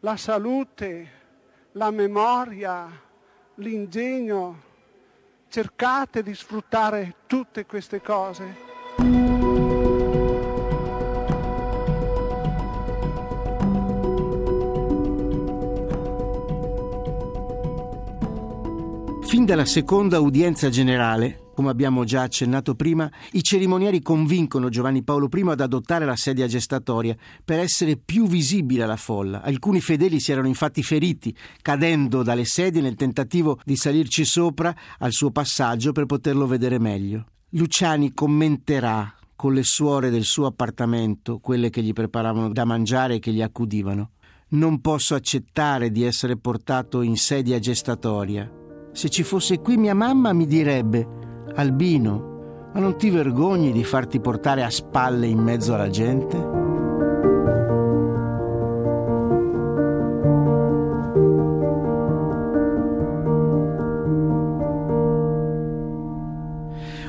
la 0.00 0.16
salute, 0.16 1.10
la 1.72 1.90
memoria, 1.90 2.88
l'ingegno. 3.54 4.62
Cercate 5.48 6.22
di 6.22 6.34
sfruttare 6.34 7.14
tutte 7.26 7.66
queste 7.66 8.00
cose. 8.00 8.75
Dalla 19.46 19.64
seconda 19.64 20.18
udienza 20.18 20.68
generale, 20.70 21.50
come 21.54 21.70
abbiamo 21.70 22.02
già 22.02 22.22
accennato 22.22 22.74
prima, 22.74 23.08
i 23.32 23.44
cerimonieri 23.44 24.02
convincono 24.02 24.68
Giovanni 24.68 25.04
Paolo 25.04 25.28
I 25.32 25.42
ad 25.46 25.60
adottare 25.60 26.04
la 26.04 26.16
sedia 26.16 26.48
gestatoria 26.48 27.16
per 27.44 27.60
essere 27.60 27.96
più 27.96 28.26
visibile 28.26 28.82
alla 28.82 28.96
folla. 28.96 29.42
Alcuni 29.42 29.80
fedeli 29.80 30.18
si 30.18 30.32
erano 30.32 30.48
infatti 30.48 30.82
feriti, 30.82 31.34
cadendo 31.62 32.24
dalle 32.24 32.44
sedie 32.44 32.82
nel 32.82 32.96
tentativo 32.96 33.60
di 33.64 33.76
salirci 33.76 34.24
sopra 34.24 34.74
al 34.98 35.12
suo 35.12 35.30
passaggio 35.30 35.92
per 35.92 36.06
poterlo 36.06 36.48
vedere 36.48 36.80
meglio. 36.80 37.26
Luciani 37.50 38.12
commenterà 38.12 39.14
con 39.36 39.54
le 39.54 39.62
suore 39.62 40.10
del 40.10 40.24
suo 40.24 40.46
appartamento, 40.46 41.38
quelle 41.38 41.70
che 41.70 41.82
gli 41.82 41.92
preparavano 41.92 42.52
da 42.52 42.64
mangiare 42.64 43.14
e 43.14 43.18
che 43.20 43.32
gli 43.32 43.42
accudivano. 43.42 44.10
Non 44.48 44.80
posso 44.80 45.14
accettare 45.14 45.92
di 45.92 46.02
essere 46.02 46.36
portato 46.36 47.00
in 47.00 47.16
sedia 47.16 47.60
gestatoria 47.60 48.64
se 48.96 49.10
ci 49.10 49.24
fosse 49.24 49.60
qui 49.60 49.76
mia 49.76 49.92
mamma 49.92 50.32
mi 50.32 50.46
direbbe, 50.46 51.06
Albino, 51.56 52.70
ma 52.72 52.80
non 52.80 52.96
ti 52.96 53.10
vergogni 53.10 53.70
di 53.70 53.84
farti 53.84 54.20
portare 54.20 54.62
a 54.62 54.70
spalle 54.70 55.26
in 55.26 55.38
mezzo 55.38 55.74
alla 55.74 55.90
gente? 55.90 56.36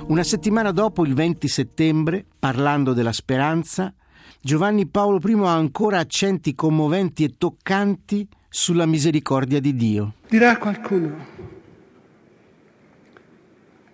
Una 0.08 0.24
settimana 0.24 0.72
dopo, 0.72 1.06
il 1.06 1.14
20 1.14 1.48
settembre, 1.48 2.26
parlando 2.38 2.92
della 2.92 3.14
speranza, 3.14 3.94
Giovanni 4.42 4.88
Paolo 4.88 5.22
I 5.24 5.34
ha 5.46 5.54
ancora 5.54 6.00
accenti 6.00 6.54
commoventi 6.54 7.24
e 7.24 7.36
toccanti 7.38 8.28
sulla 8.50 8.86
misericordia 8.86 9.62
di 9.62 9.74
Dio. 9.74 10.16
Dirà 10.28 10.58
qualcuno, 10.58 11.16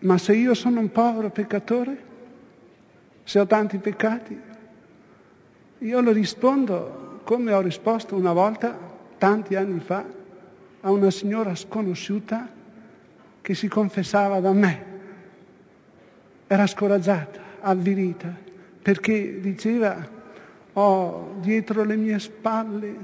ma 0.03 0.17
se 0.17 0.35
io 0.35 0.53
sono 0.53 0.79
un 0.79 0.91
povero 0.91 1.29
peccatore, 1.29 2.11
se 3.23 3.39
ho 3.39 3.47
tanti 3.47 3.77
peccati, 3.77 4.39
io 5.79 6.01
lo 6.01 6.11
rispondo 6.11 7.21
come 7.23 7.53
ho 7.53 7.61
risposto 7.61 8.15
una 8.15 8.33
volta, 8.33 8.77
tanti 9.17 9.55
anni 9.55 9.79
fa, 9.79 10.03
a 10.81 10.91
una 10.91 11.09
signora 11.09 11.55
sconosciuta 11.55 12.49
che 13.41 13.53
si 13.53 13.69
confessava 13.69 14.41
da 14.41 14.51
me. 14.51 14.91
Era 16.47 16.67
scoraggiata, 16.67 17.39
avvilita, 17.61 18.33
perché 18.81 19.39
diceva 19.39 20.21
ho 20.73 21.35
dietro 21.39 21.83
le 21.83 21.95
mie 21.95 22.19
spalle 22.19 22.95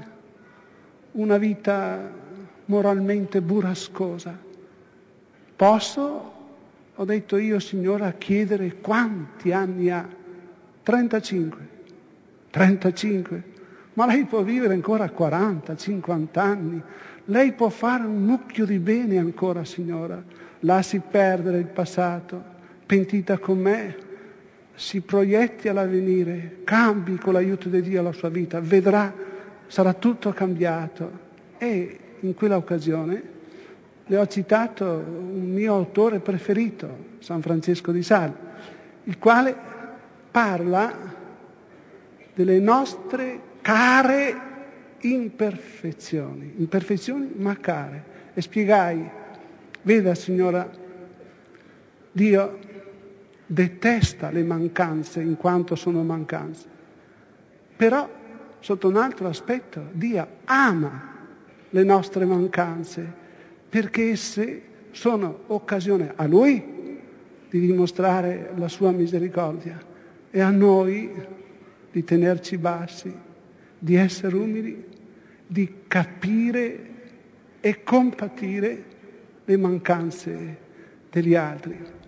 una 1.12 1.38
vita 1.38 2.10
moralmente 2.66 3.40
burrascosa. 3.40 4.36
Posso 5.56 6.39
ho 7.00 7.04
detto 7.06 7.38
io, 7.38 7.58
signora, 7.60 8.08
a 8.08 8.12
chiedere 8.12 8.76
quanti 8.78 9.52
anni 9.52 9.88
ha. 9.88 10.06
35. 10.82 11.68
35. 12.50 13.42
Ma 13.94 14.04
lei 14.04 14.26
può 14.26 14.42
vivere 14.42 14.74
ancora 14.74 15.08
40, 15.08 15.76
50 15.76 16.42
anni. 16.42 16.82
Lei 17.24 17.52
può 17.52 17.70
fare 17.70 18.04
un 18.04 18.22
mucchio 18.22 18.66
di 18.66 18.78
bene 18.78 19.16
ancora, 19.16 19.64
signora. 19.64 20.22
Lasci 20.60 21.00
perdere 21.00 21.56
il 21.56 21.68
passato. 21.68 22.44
Pentita 22.84 23.38
con 23.38 23.58
me, 23.58 23.96
si 24.74 25.00
proietti 25.00 25.68
all'avvenire, 25.68 26.58
cambi 26.64 27.16
con 27.16 27.32
l'aiuto 27.32 27.70
di 27.70 27.80
Dio 27.80 28.02
la 28.02 28.12
sua 28.12 28.28
vita, 28.28 28.60
vedrà, 28.60 29.10
sarà 29.68 29.94
tutto 29.94 30.34
cambiato. 30.34 31.10
E 31.56 31.98
in 32.20 32.34
quella 32.34 32.58
occasione 32.58 33.38
le 34.10 34.18
ho 34.18 34.26
citato 34.26 34.84
un 34.86 35.52
mio 35.52 35.72
autore 35.72 36.18
preferito, 36.18 37.14
San 37.20 37.40
Francesco 37.42 37.92
di 37.92 38.02
Sales, 38.02 38.34
il 39.04 39.16
quale 39.20 39.54
parla 40.32 40.92
delle 42.34 42.58
nostre 42.58 43.40
care 43.60 44.34
imperfezioni, 45.02 46.54
imperfezioni 46.56 47.34
ma 47.36 47.54
care. 47.54 48.02
E 48.34 48.40
spiegai, 48.40 49.08
veda 49.82 50.16
signora, 50.16 50.68
Dio 52.10 52.58
detesta 53.46 54.30
le 54.30 54.42
mancanze 54.42 55.20
in 55.20 55.36
quanto 55.36 55.76
sono 55.76 56.02
mancanze, 56.02 56.66
però 57.76 58.10
sotto 58.58 58.88
un 58.88 58.96
altro 58.96 59.28
aspetto 59.28 59.86
Dio 59.92 60.26
ama 60.46 61.14
le 61.68 61.84
nostre 61.84 62.24
mancanze 62.24 63.19
perché 63.70 64.10
esse 64.10 64.62
sono 64.90 65.44
occasione 65.46 66.12
a 66.16 66.26
Lui 66.26 66.62
di 67.48 67.60
dimostrare 67.60 68.50
la 68.56 68.68
sua 68.68 68.90
misericordia 68.90 69.80
e 70.30 70.40
a 70.40 70.50
noi 70.50 71.10
di 71.90 72.04
tenerci 72.04 72.58
bassi, 72.58 73.12
di 73.78 73.94
essere 73.94 74.36
umili, 74.36 74.84
di 75.46 75.82
capire 75.86 76.88
e 77.60 77.82
compatire 77.82 78.84
le 79.44 79.56
mancanze 79.56 80.56
degli 81.10 81.34
altri. 81.34 81.98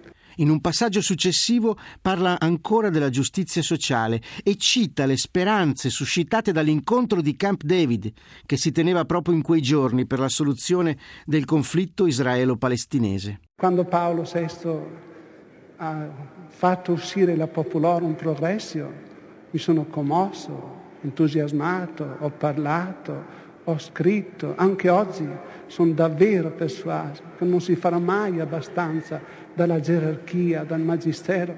In 0.42 0.50
un 0.50 0.60
passaggio 0.60 1.00
successivo 1.00 1.78
parla 2.00 2.40
ancora 2.40 2.90
della 2.90 3.10
giustizia 3.10 3.62
sociale 3.62 4.20
e 4.42 4.56
cita 4.56 5.06
le 5.06 5.16
speranze 5.16 5.88
suscitate 5.88 6.50
dall'incontro 6.50 7.20
di 7.20 7.36
Camp 7.36 7.62
David 7.62 8.12
che 8.44 8.56
si 8.56 8.72
teneva 8.72 9.04
proprio 9.04 9.36
in 9.36 9.42
quei 9.42 9.62
giorni 9.62 10.04
per 10.04 10.18
la 10.18 10.28
soluzione 10.28 10.98
del 11.24 11.44
conflitto 11.44 12.08
israelo-palestinese. 12.08 13.38
Quando 13.54 13.84
Paolo 13.84 14.22
VI 14.22 14.70
ha 15.76 16.10
fatto 16.48 16.90
uscire 16.90 17.36
la 17.36 17.46
Populorum 17.46 18.14
Progressio, 18.14 18.92
mi 19.48 19.60
sono 19.60 19.84
commosso, 19.84 20.80
entusiasmato, 21.02 22.16
ho 22.18 22.30
parlato, 22.30 23.50
ho 23.64 23.78
scritto, 23.78 24.54
anche 24.56 24.88
oggi 24.88 25.28
sono 25.66 25.92
davvero 25.92 26.50
persuaso 26.50 27.22
che 27.38 27.44
non 27.44 27.60
si 27.60 27.76
farà 27.76 27.98
mai 27.98 28.40
abbastanza 28.40 29.20
dalla 29.54 29.80
gerarchia, 29.80 30.64
dal 30.64 30.80
magistero, 30.80 31.54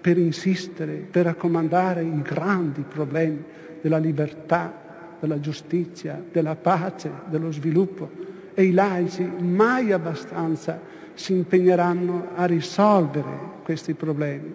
per 0.00 0.18
insistere, 0.18 0.94
per 0.94 1.26
raccomandare 1.26 2.02
i 2.02 2.22
grandi 2.22 2.82
problemi 2.82 3.44
della 3.80 3.98
libertà, 3.98 4.80
della 5.20 5.38
giustizia, 5.38 6.20
della 6.32 6.56
pace, 6.56 7.10
dello 7.28 7.52
sviluppo. 7.52 8.10
E 8.54 8.64
i 8.64 8.72
laici 8.72 9.22
mai 9.22 9.92
abbastanza 9.92 10.80
si 11.14 11.32
impegneranno 11.34 12.30
a 12.34 12.46
risolvere 12.46 13.50
questi 13.62 13.94
problemi. 13.94 14.52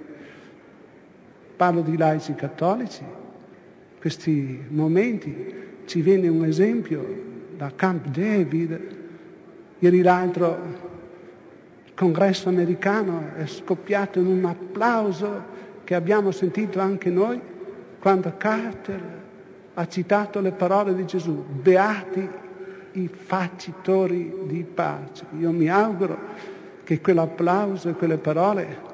Parlo 1.55 1.81
di 1.81 1.95
laici 1.95 2.35
cattolici, 2.35 3.03
questi 3.99 4.65
momenti 4.67 5.65
ci 5.87 6.01
viene 6.01 6.27
un 6.27 6.43
esempio 6.43 7.23
da 7.55 7.71
Camp 7.73 8.07
David, 8.07 8.79
ieri 9.79 10.01
l'altro 10.01 10.57
il 11.85 11.93
congresso 11.95 12.49
americano 12.49 13.31
è 13.37 13.47
scoppiato 13.47 14.19
in 14.19 14.27
un 14.27 14.43
applauso 14.43 15.55
che 15.85 15.95
abbiamo 15.95 16.31
sentito 16.31 16.81
anche 16.81 17.09
noi 17.09 17.39
quando 17.99 18.33
Carter 18.37 19.01
ha 19.73 19.87
citato 19.87 20.41
le 20.41 20.51
parole 20.51 20.93
di 20.93 21.05
Gesù, 21.05 21.43
beati 21.49 22.27
i 22.93 23.07
facitori 23.07 24.41
di 24.43 24.63
pace. 24.63 25.25
Io 25.39 25.51
mi 25.51 25.69
auguro 25.69 26.17
che 26.83 26.99
quell'applauso 26.99 27.89
e 27.89 27.93
quelle 27.93 28.17
parole 28.17 28.85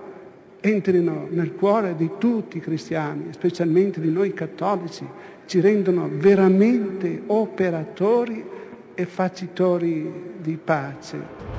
entrino 0.59 1.27
nel 1.29 1.55
cuore 1.55 1.95
di 1.95 2.11
tutti 2.19 2.57
i 2.57 2.61
cristiani, 2.61 3.29
specialmente 3.31 3.99
di 3.99 4.11
noi 4.11 4.33
cattolici, 4.33 5.05
ci 5.45 5.59
rendono 5.59 6.09
veramente 6.11 7.23
operatori 7.27 8.43
e 8.95 9.05
facitori 9.05 10.33
di 10.39 10.57
pace. 10.57 11.51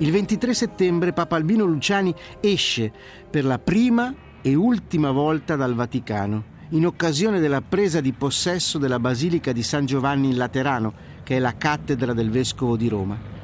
Il 0.00 0.12
23 0.12 0.54
settembre 0.54 1.12
Papa 1.12 1.34
Albino 1.34 1.64
Luciani 1.64 2.14
esce 2.40 2.92
per 3.28 3.44
la 3.44 3.58
prima 3.58 4.14
e 4.40 4.54
ultima 4.54 5.10
volta 5.10 5.56
dal 5.56 5.74
Vaticano 5.74 6.56
in 6.70 6.86
occasione 6.86 7.40
della 7.40 7.62
presa 7.62 8.00
di 8.00 8.12
possesso 8.12 8.78
della 8.78 9.00
Basilica 9.00 9.52
di 9.52 9.62
San 9.62 9.86
Giovanni 9.86 10.30
in 10.30 10.36
Laterano, 10.36 10.92
che 11.22 11.36
è 11.36 11.38
la 11.38 11.56
cattedra 11.56 12.12
del 12.12 12.30
Vescovo 12.30 12.76
di 12.76 12.88
Roma. 12.88 13.37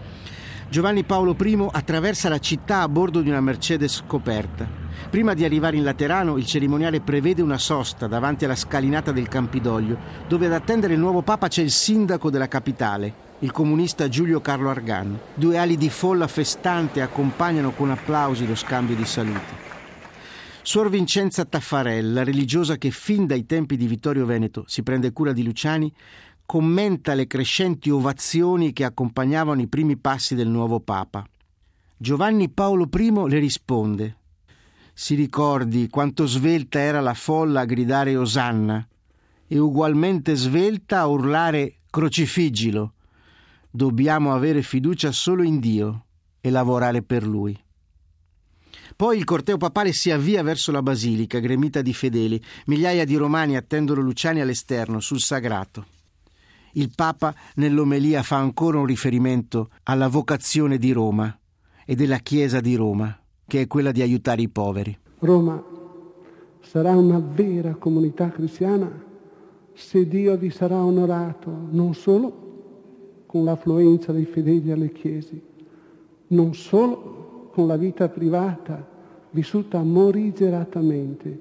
Giovanni 0.75 1.05
Paolo 1.05 1.37
I 1.41 1.69
attraversa 1.71 2.29
la 2.29 2.41
città 2.41 2.81
a 2.81 2.89
bordo 2.89 3.21
di 3.21 3.29
una 3.29 3.41
Mercedes 3.41 4.03
scoperta. 4.05 4.69
Prima 5.09 5.33
di 5.33 5.45
arrivare 5.45 5.77
in 5.77 5.85
Laterano, 5.85 6.37
il 6.37 6.47
cerimoniale 6.47 7.01
prevede 7.01 7.43
una 7.43 7.59
sosta 7.59 8.09
davanti 8.09 8.45
alla 8.45 8.57
scalinata 8.57 9.13
del 9.13 9.29
Campidoglio, 9.29 9.97
dove 10.27 10.47
ad 10.47 10.53
attendere 10.53 10.95
il 10.95 10.99
nuovo 10.99 11.23
Papa 11.23 11.47
c'è 11.47 11.63
il 11.63 11.71
sindaco 11.71 12.29
della 12.29 12.49
capitale, 12.49 13.15
il 13.39 13.53
comunista 13.53 14.09
Giulio 14.09 14.41
Carlo 14.41 14.69
Argan. 14.69 15.17
Due 15.35 15.57
ali 15.57 15.77
di 15.77 15.91
folla 15.91 16.27
festante 16.27 17.03
accompagnano 17.03 17.71
con 17.71 17.93
applausi 17.93 18.45
lo 18.45 18.57
scambio 18.57 18.97
di 18.97 19.05
saluti. 19.05 19.63
Suor 20.61 20.89
Vincenza 20.91 21.45
Taffarella, 21.45 22.25
religiosa 22.25 22.79
che 22.79 22.91
fin 22.91 23.27
dai 23.27 23.47
tempi 23.47 23.77
di 23.77 23.87
Vittorio 23.87 24.25
Veneto 24.25 24.65
si 24.67 24.83
prende 24.83 25.13
cura 25.13 25.33
di 25.33 25.45
Luciani, 25.45 25.93
commenta 26.47 27.15
le 27.15 27.27
crescenti 27.27 27.91
ovazioni 27.91 28.73
che 28.73 28.85
accompagnavano 28.85 29.61
i 29.61 29.67
primi 29.67 29.97
passi 29.97 30.35
del 30.35 30.49
nuovo 30.49 30.81
Papa. 30.81 31.27
Giovanni 31.97 32.51
Paolo 32.51 32.89
I 32.93 33.13
le 33.29 33.39
risponde 33.39 34.17
Si 34.93 35.15
ricordi 35.15 35.89
quanto 35.89 36.27
svelta 36.27 36.79
era 36.79 37.01
la 37.01 37.15
folla 37.15 37.61
a 37.61 37.65
gridare 37.65 38.17
Osanna 38.17 38.87
e 39.47 39.59
ugualmente 39.59 40.35
svelta 40.35 41.01
a 41.01 41.07
urlare 41.07 41.79
Crocifiggilo. 41.89 42.93
Dobbiamo 43.71 44.35
avere 44.35 44.63
fiducia 44.63 45.13
solo 45.13 45.43
in 45.43 45.61
Dio 45.61 46.05
e 46.41 46.51
lavorare 46.51 47.03
per 47.03 47.27
Lui. 47.27 47.59
Poi 48.97 49.17
il 49.17 49.25
corteo 49.25 49.57
papale 49.57 49.93
si 49.93 50.11
avvia 50.11 50.43
verso 50.43 50.71
la 50.71 50.83
basilica, 50.83 51.41
gremita 51.41 51.83
di 51.83 51.93
fedeli. 51.93 52.41
Migliaia 52.67 53.05
di 53.05 53.17
romani 53.17 53.57
attendono 53.57 54.01
Luciani 54.01 54.41
all'esterno, 54.41 55.01
sul 55.01 55.21
sagrato. 55.21 55.94
Il 56.77 56.91
Papa 56.95 57.33
nell'omelia 57.57 58.23
fa 58.25 58.37
ancora 58.37 58.79
un 58.79 58.87
riferimento 58.87 59.69
alla 59.85 60.09
vocazione 60.09 60.77
di 60.77 60.91
Roma 60.91 61.39
e 61.87 61.95
della 61.95 62.19
Chiesa 62.19 62.61
di 62.61 62.75
Roma, 62.75 63.17
che 63.47 63.61
è 63.61 63.67
quella 63.69 63.93
di 63.93 64.03
aiutare 64.03 64.43
i 64.43 64.49
poveri. 64.49 64.99
Roma 65.21 65.63
sarà 66.61 66.97
una 66.97 67.21
vera 67.21 67.77
comunità 67.77 68.29
cristiana 68.31 68.91
se 69.73 70.09
Dio 70.09 70.37
vi 70.37 70.51
sarà 70.51 70.83
onorato 70.83 71.51
non 71.71 71.95
solo 71.95 72.43
con 73.27 73.45
l'affluenza 73.45 74.11
dei 74.11 74.25
fedeli 74.25 74.73
alle 74.73 74.91
chiese, 74.91 75.41
non 76.29 76.55
solo 76.55 77.51
con 77.53 77.69
la 77.69 77.77
vita 77.77 78.09
privata 78.09 78.85
vissuta 79.31 79.81
morigeratamente, 79.83 81.41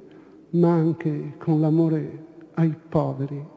ma 0.52 0.74
anche 0.74 1.36
con 1.38 1.60
l'amore 1.60 2.26
ai 2.54 2.76
poveri. 2.90 3.53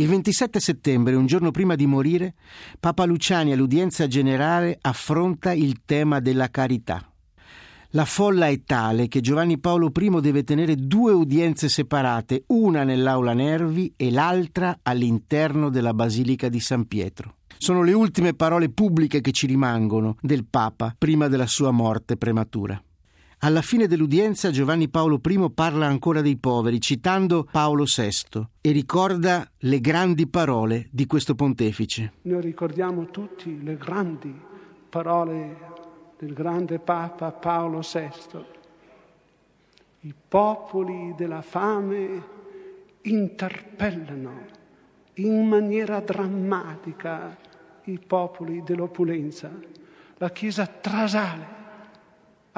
Il 0.00 0.06
27 0.06 0.60
settembre, 0.60 1.16
un 1.16 1.26
giorno 1.26 1.50
prima 1.50 1.74
di 1.74 1.84
morire, 1.84 2.34
Papa 2.78 3.04
Luciani 3.04 3.52
all'udienza 3.52 4.06
generale 4.06 4.78
affronta 4.80 5.52
il 5.52 5.80
tema 5.84 6.20
della 6.20 6.50
carità. 6.50 7.04
La 7.90 8.04
folla 8.04 8.46
è 8.46 8.62
tale 8.62 9.08
che 9.08 9.20
Giovanni 9.20 9.58
Paolo 9.58 9.90
I 9.92 10.20
deve 10.20 10.44
tenere 10.44 10.76
due 10.76 11.10
udienze 11.10 11.68
separate, 11.68 12.44
una 12.48 12.84
nell'aula 12.84 13.32
Nervi 13.32 13.92
e 13.96 14.12
l'altra 14.12 14.78
all'interno 14.82 15.68
della 15.68 15.94
Basilica 15.94 16.48
di 16.48 16.60
San 16.60 16.86
Pietro. 16.86 17.34
Sono 17.58 17.82
le 17.82 17.92
ultime 17.92 18.34
parole 18.34 18.68
pubbliche 18.68 19.20
che 19.20 19.32
ci 19.32 19.48
rimangono 19.48 20.14
del 20.20 20.44
Papa 20.44 20.94
prima 20.96 21.26
della 21.26 21.48
sua 21.48 21.72
morte 21.72 22.16
prematura. 22.16 22.80
Alla 23.40 23.62
fine 23.62 23.86
dell'udienza 23.86 24.50
Giovanni 24.50 24.88
Paolo 24.88 25.20
I 25.24 25.50
parla 25.54 25.86
ancora 25.86 26.20
dei 26.22 26.36
poveri, 26.38 26.80
citando 26.80 27.46
Paolo 27.48 27.84
VI, 27.84 28.44
e 28.60 28.72
ricorda 28.72 29.48
le 29.58 29.80
grandi 29.80 30.26
parole 30.26 30.88
di 30.90 31.06
questo 31.06 31.36
pontefice. 31.36 32.14
Noi 32.22 32.40
ricordiamo 32.40 33.06
tutti 33.10 33.62
le 33.62 33.76
grandi 33.76 34.34
parole 34.88 35.56
del 36.18 36.32
grande 36.32 36.80
Papa 36.80 37.30
Paolo 37.30 37.78
VI. 37.78 38.44
I 40.00 40.14
popoli 40.26 41.14
della 41.16 41.42
fame 41.42 42.26
interpellano 43.02 44.46
in 45.14 45.46
maniera 45.46 46.00
drammatica 46.00 47.38
i 47.84 48.00
popoli 48.04 48.64
dell'opulenza. 48.64 49.48
La 50.16 50.30
Chiesa 50.30 50.66
trasale 50.66 51.57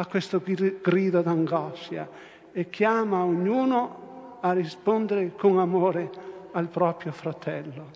a 0.00 0.06
questo 0.06 0.40
grido 0.40 1.20
d'angoscia 1.20 2.08
e 2.52 2.70
chiama 2.70 3.22
ognuno 3.22 4.38
a 4.40 4.52
rispondere 4.52 5.34
con 5.36 5.58
amore 5.58 6.10
al 6.52 6.68
proprio 6.68 7.12
fratello. 7.12 7.90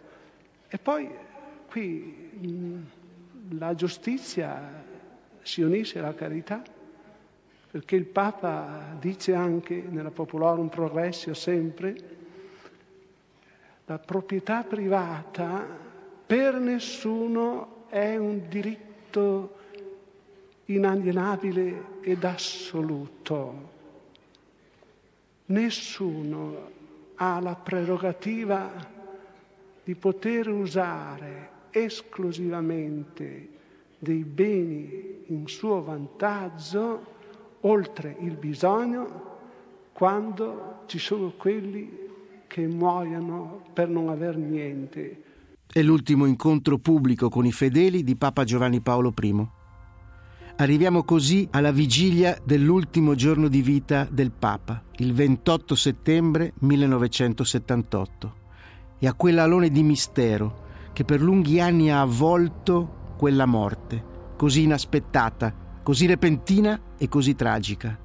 E 0.69 0.77
poi 0.77 1.09
qui 1.67 2.31
mm, 2.47 2.83
la 3.57 3.75
giustizia 3.75 4.85
si 5.41 5.63
unisce 5.63 5.99
alla 5.99 6.15
carità, 6.15 6.63
perché 7.71 7.97
il 7.97 8.05
Papa 8.05 8.95
dice 9.01 9.35
anche 9.35 9.83
nella 9.89 10.11
Popolorum 10.11 10.69
Progressio 10.69 11.33
sempre, 11.33 11.97
la 13.87 13.99
proprietà 13.99 14.63
privata 14.63 15.67
per 16.27 16.55
nessuno 16.57 17.87
è 17.89 18.17
un 18.17 18.43
diritto 18.47 19.63
inalienabile 20.67 22.01
ed 22.01 22.25
assoluto. 22.25 23.73
Nessuno 25.47 26.71
ha 27.17 27.41
la 27.41 27.55
prerogativa 27.55 28.93
di 29.85 29.95
poter 29.95 30.49
usare 30.49 31.51
esclusivamente 31.71 33.49
dei 33.99 34.25
beni 34.25 35.25
in 35.27 35.47
suo 35.47 35.83
vantaggio 35.83 37.13
oltre 37.61 38.17
il 38.21 38.37
bisogno 38.37 39.33
quando 39.93 40.83
ci 40.87 40.99
sono 40.99 41.33
quelli 41.37 42.03
che 42.47 42.67
muoiono 42.67 43.63
per 43.73 43.89
non 43.89 44.09
aver 44.09 44.37
niente 44.37 45.23
è 45.75 45.83
l'ultimo 45.83 46.27
incontro 46.27 46.79
pubblico 46.79 47.29
con 47.29 47.45
i 47.47 47.51
fedeli 47.51 48.05
di 48.05 48.15
Papa 48.15 48.45
Giovanni 48.45 48.81
Paolo 48.81 49.13
I. 49.21 49.47
Arriviamo 50.57 51.03
così 51.03 51.49
alla 51.51 51.73
vigilia 51.73 52.39
dell'ultimo 52.45 53.17
giorno 53.17 53.49
di 53.49 53.61
vita 53.61 54.07
del 54.09 54.31
Papa, 54.31 54.85
il 54.99 55.13
28 55.13 55.75
settembre 55.75 56.53
1978, 56.61 58.35
e 59.01 59.09
a 59.09 59.15
quell'alone 59.15 59.71
di 59.71 59.83
mistero 59.83 60.63
che 60.93 61.05
per 61.05 61.21
lunghi 61.21 61.59
anni 61.61 61.91
ha 61.91 62.01
avvolto 62.01 63.15
quella 63.17 63.47
morte, 63.47 64.33
così 64.37 64.63
inaspettata, 64.63 65.53
così 65.83 66.07
repentina 66.07 66.81
e 66.97 67.09
così 67.09 67.35
tragica. 67.35 67.99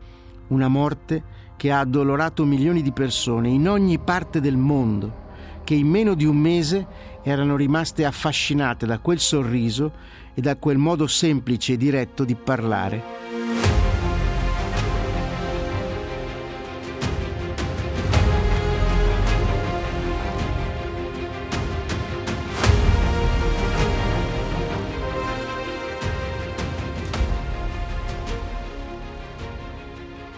Una 0.48 0.68
morte 0.68 1.22
che 1.56 1.72
ha 1.72 1.82
addolorato 1.82 2.46
milioni 2.46 2.82
di 2.82 2.92
persone 2.92 3.50
in 3.50 3.70
ogni 3.70 4.00
parte 4.00 4.42
del 4.42 4.58
mondo 4.58 5.28
che 5.70 5.76
in 5.76 5.88
meno 5.88 6.16
di 6.16 6.26
un 6.26 6.36
mese 6.36 6.88
erano 7.22 7.56
rimaste 7.56 8.04
affascinate 8.04 8.88
da 8.88 8.98
quel 8.98 9.20
sorriso 9.20 9.92
e 10.40 10.42
da 10.42 10.56
quel 10.56 10.78
modo 10.78 11.06
semplice 11.06 11.74
e 11.74 11.78
diretto 11.78 12.24
di 12.24 12.34
parlare. 12.34 13.18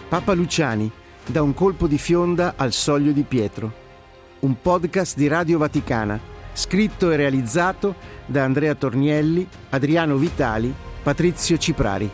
Papa 0.08 0.32
Luciani, 0.34 0.90
da 1.24 1.42
un 1.42 1.54
colpo 1.54 1.86
di 1.86 1.96
fionda 1.96 2.54
al 2.56 2.72
soglio 2.72 3.12
di 3.12 3.22
Pietro 3.22 3.82
un 4.42 4.60
podcast 4.60 5.16
di 5.16 5.28
Radio 5.28 5.58
Vaticana, 5.58 6.18
scritto 6.52 7.10
e 7.10 7.16
realizzato 7.16 7.94
da 8.26 8.44
Andrea 8.44 8.74
Tornielli, 8.74 9.46
Adriano 9.70 10.16
Vitali, 10.16 10.72
Patrizio 11.02 11.56
Ciprari. 11.56 12.10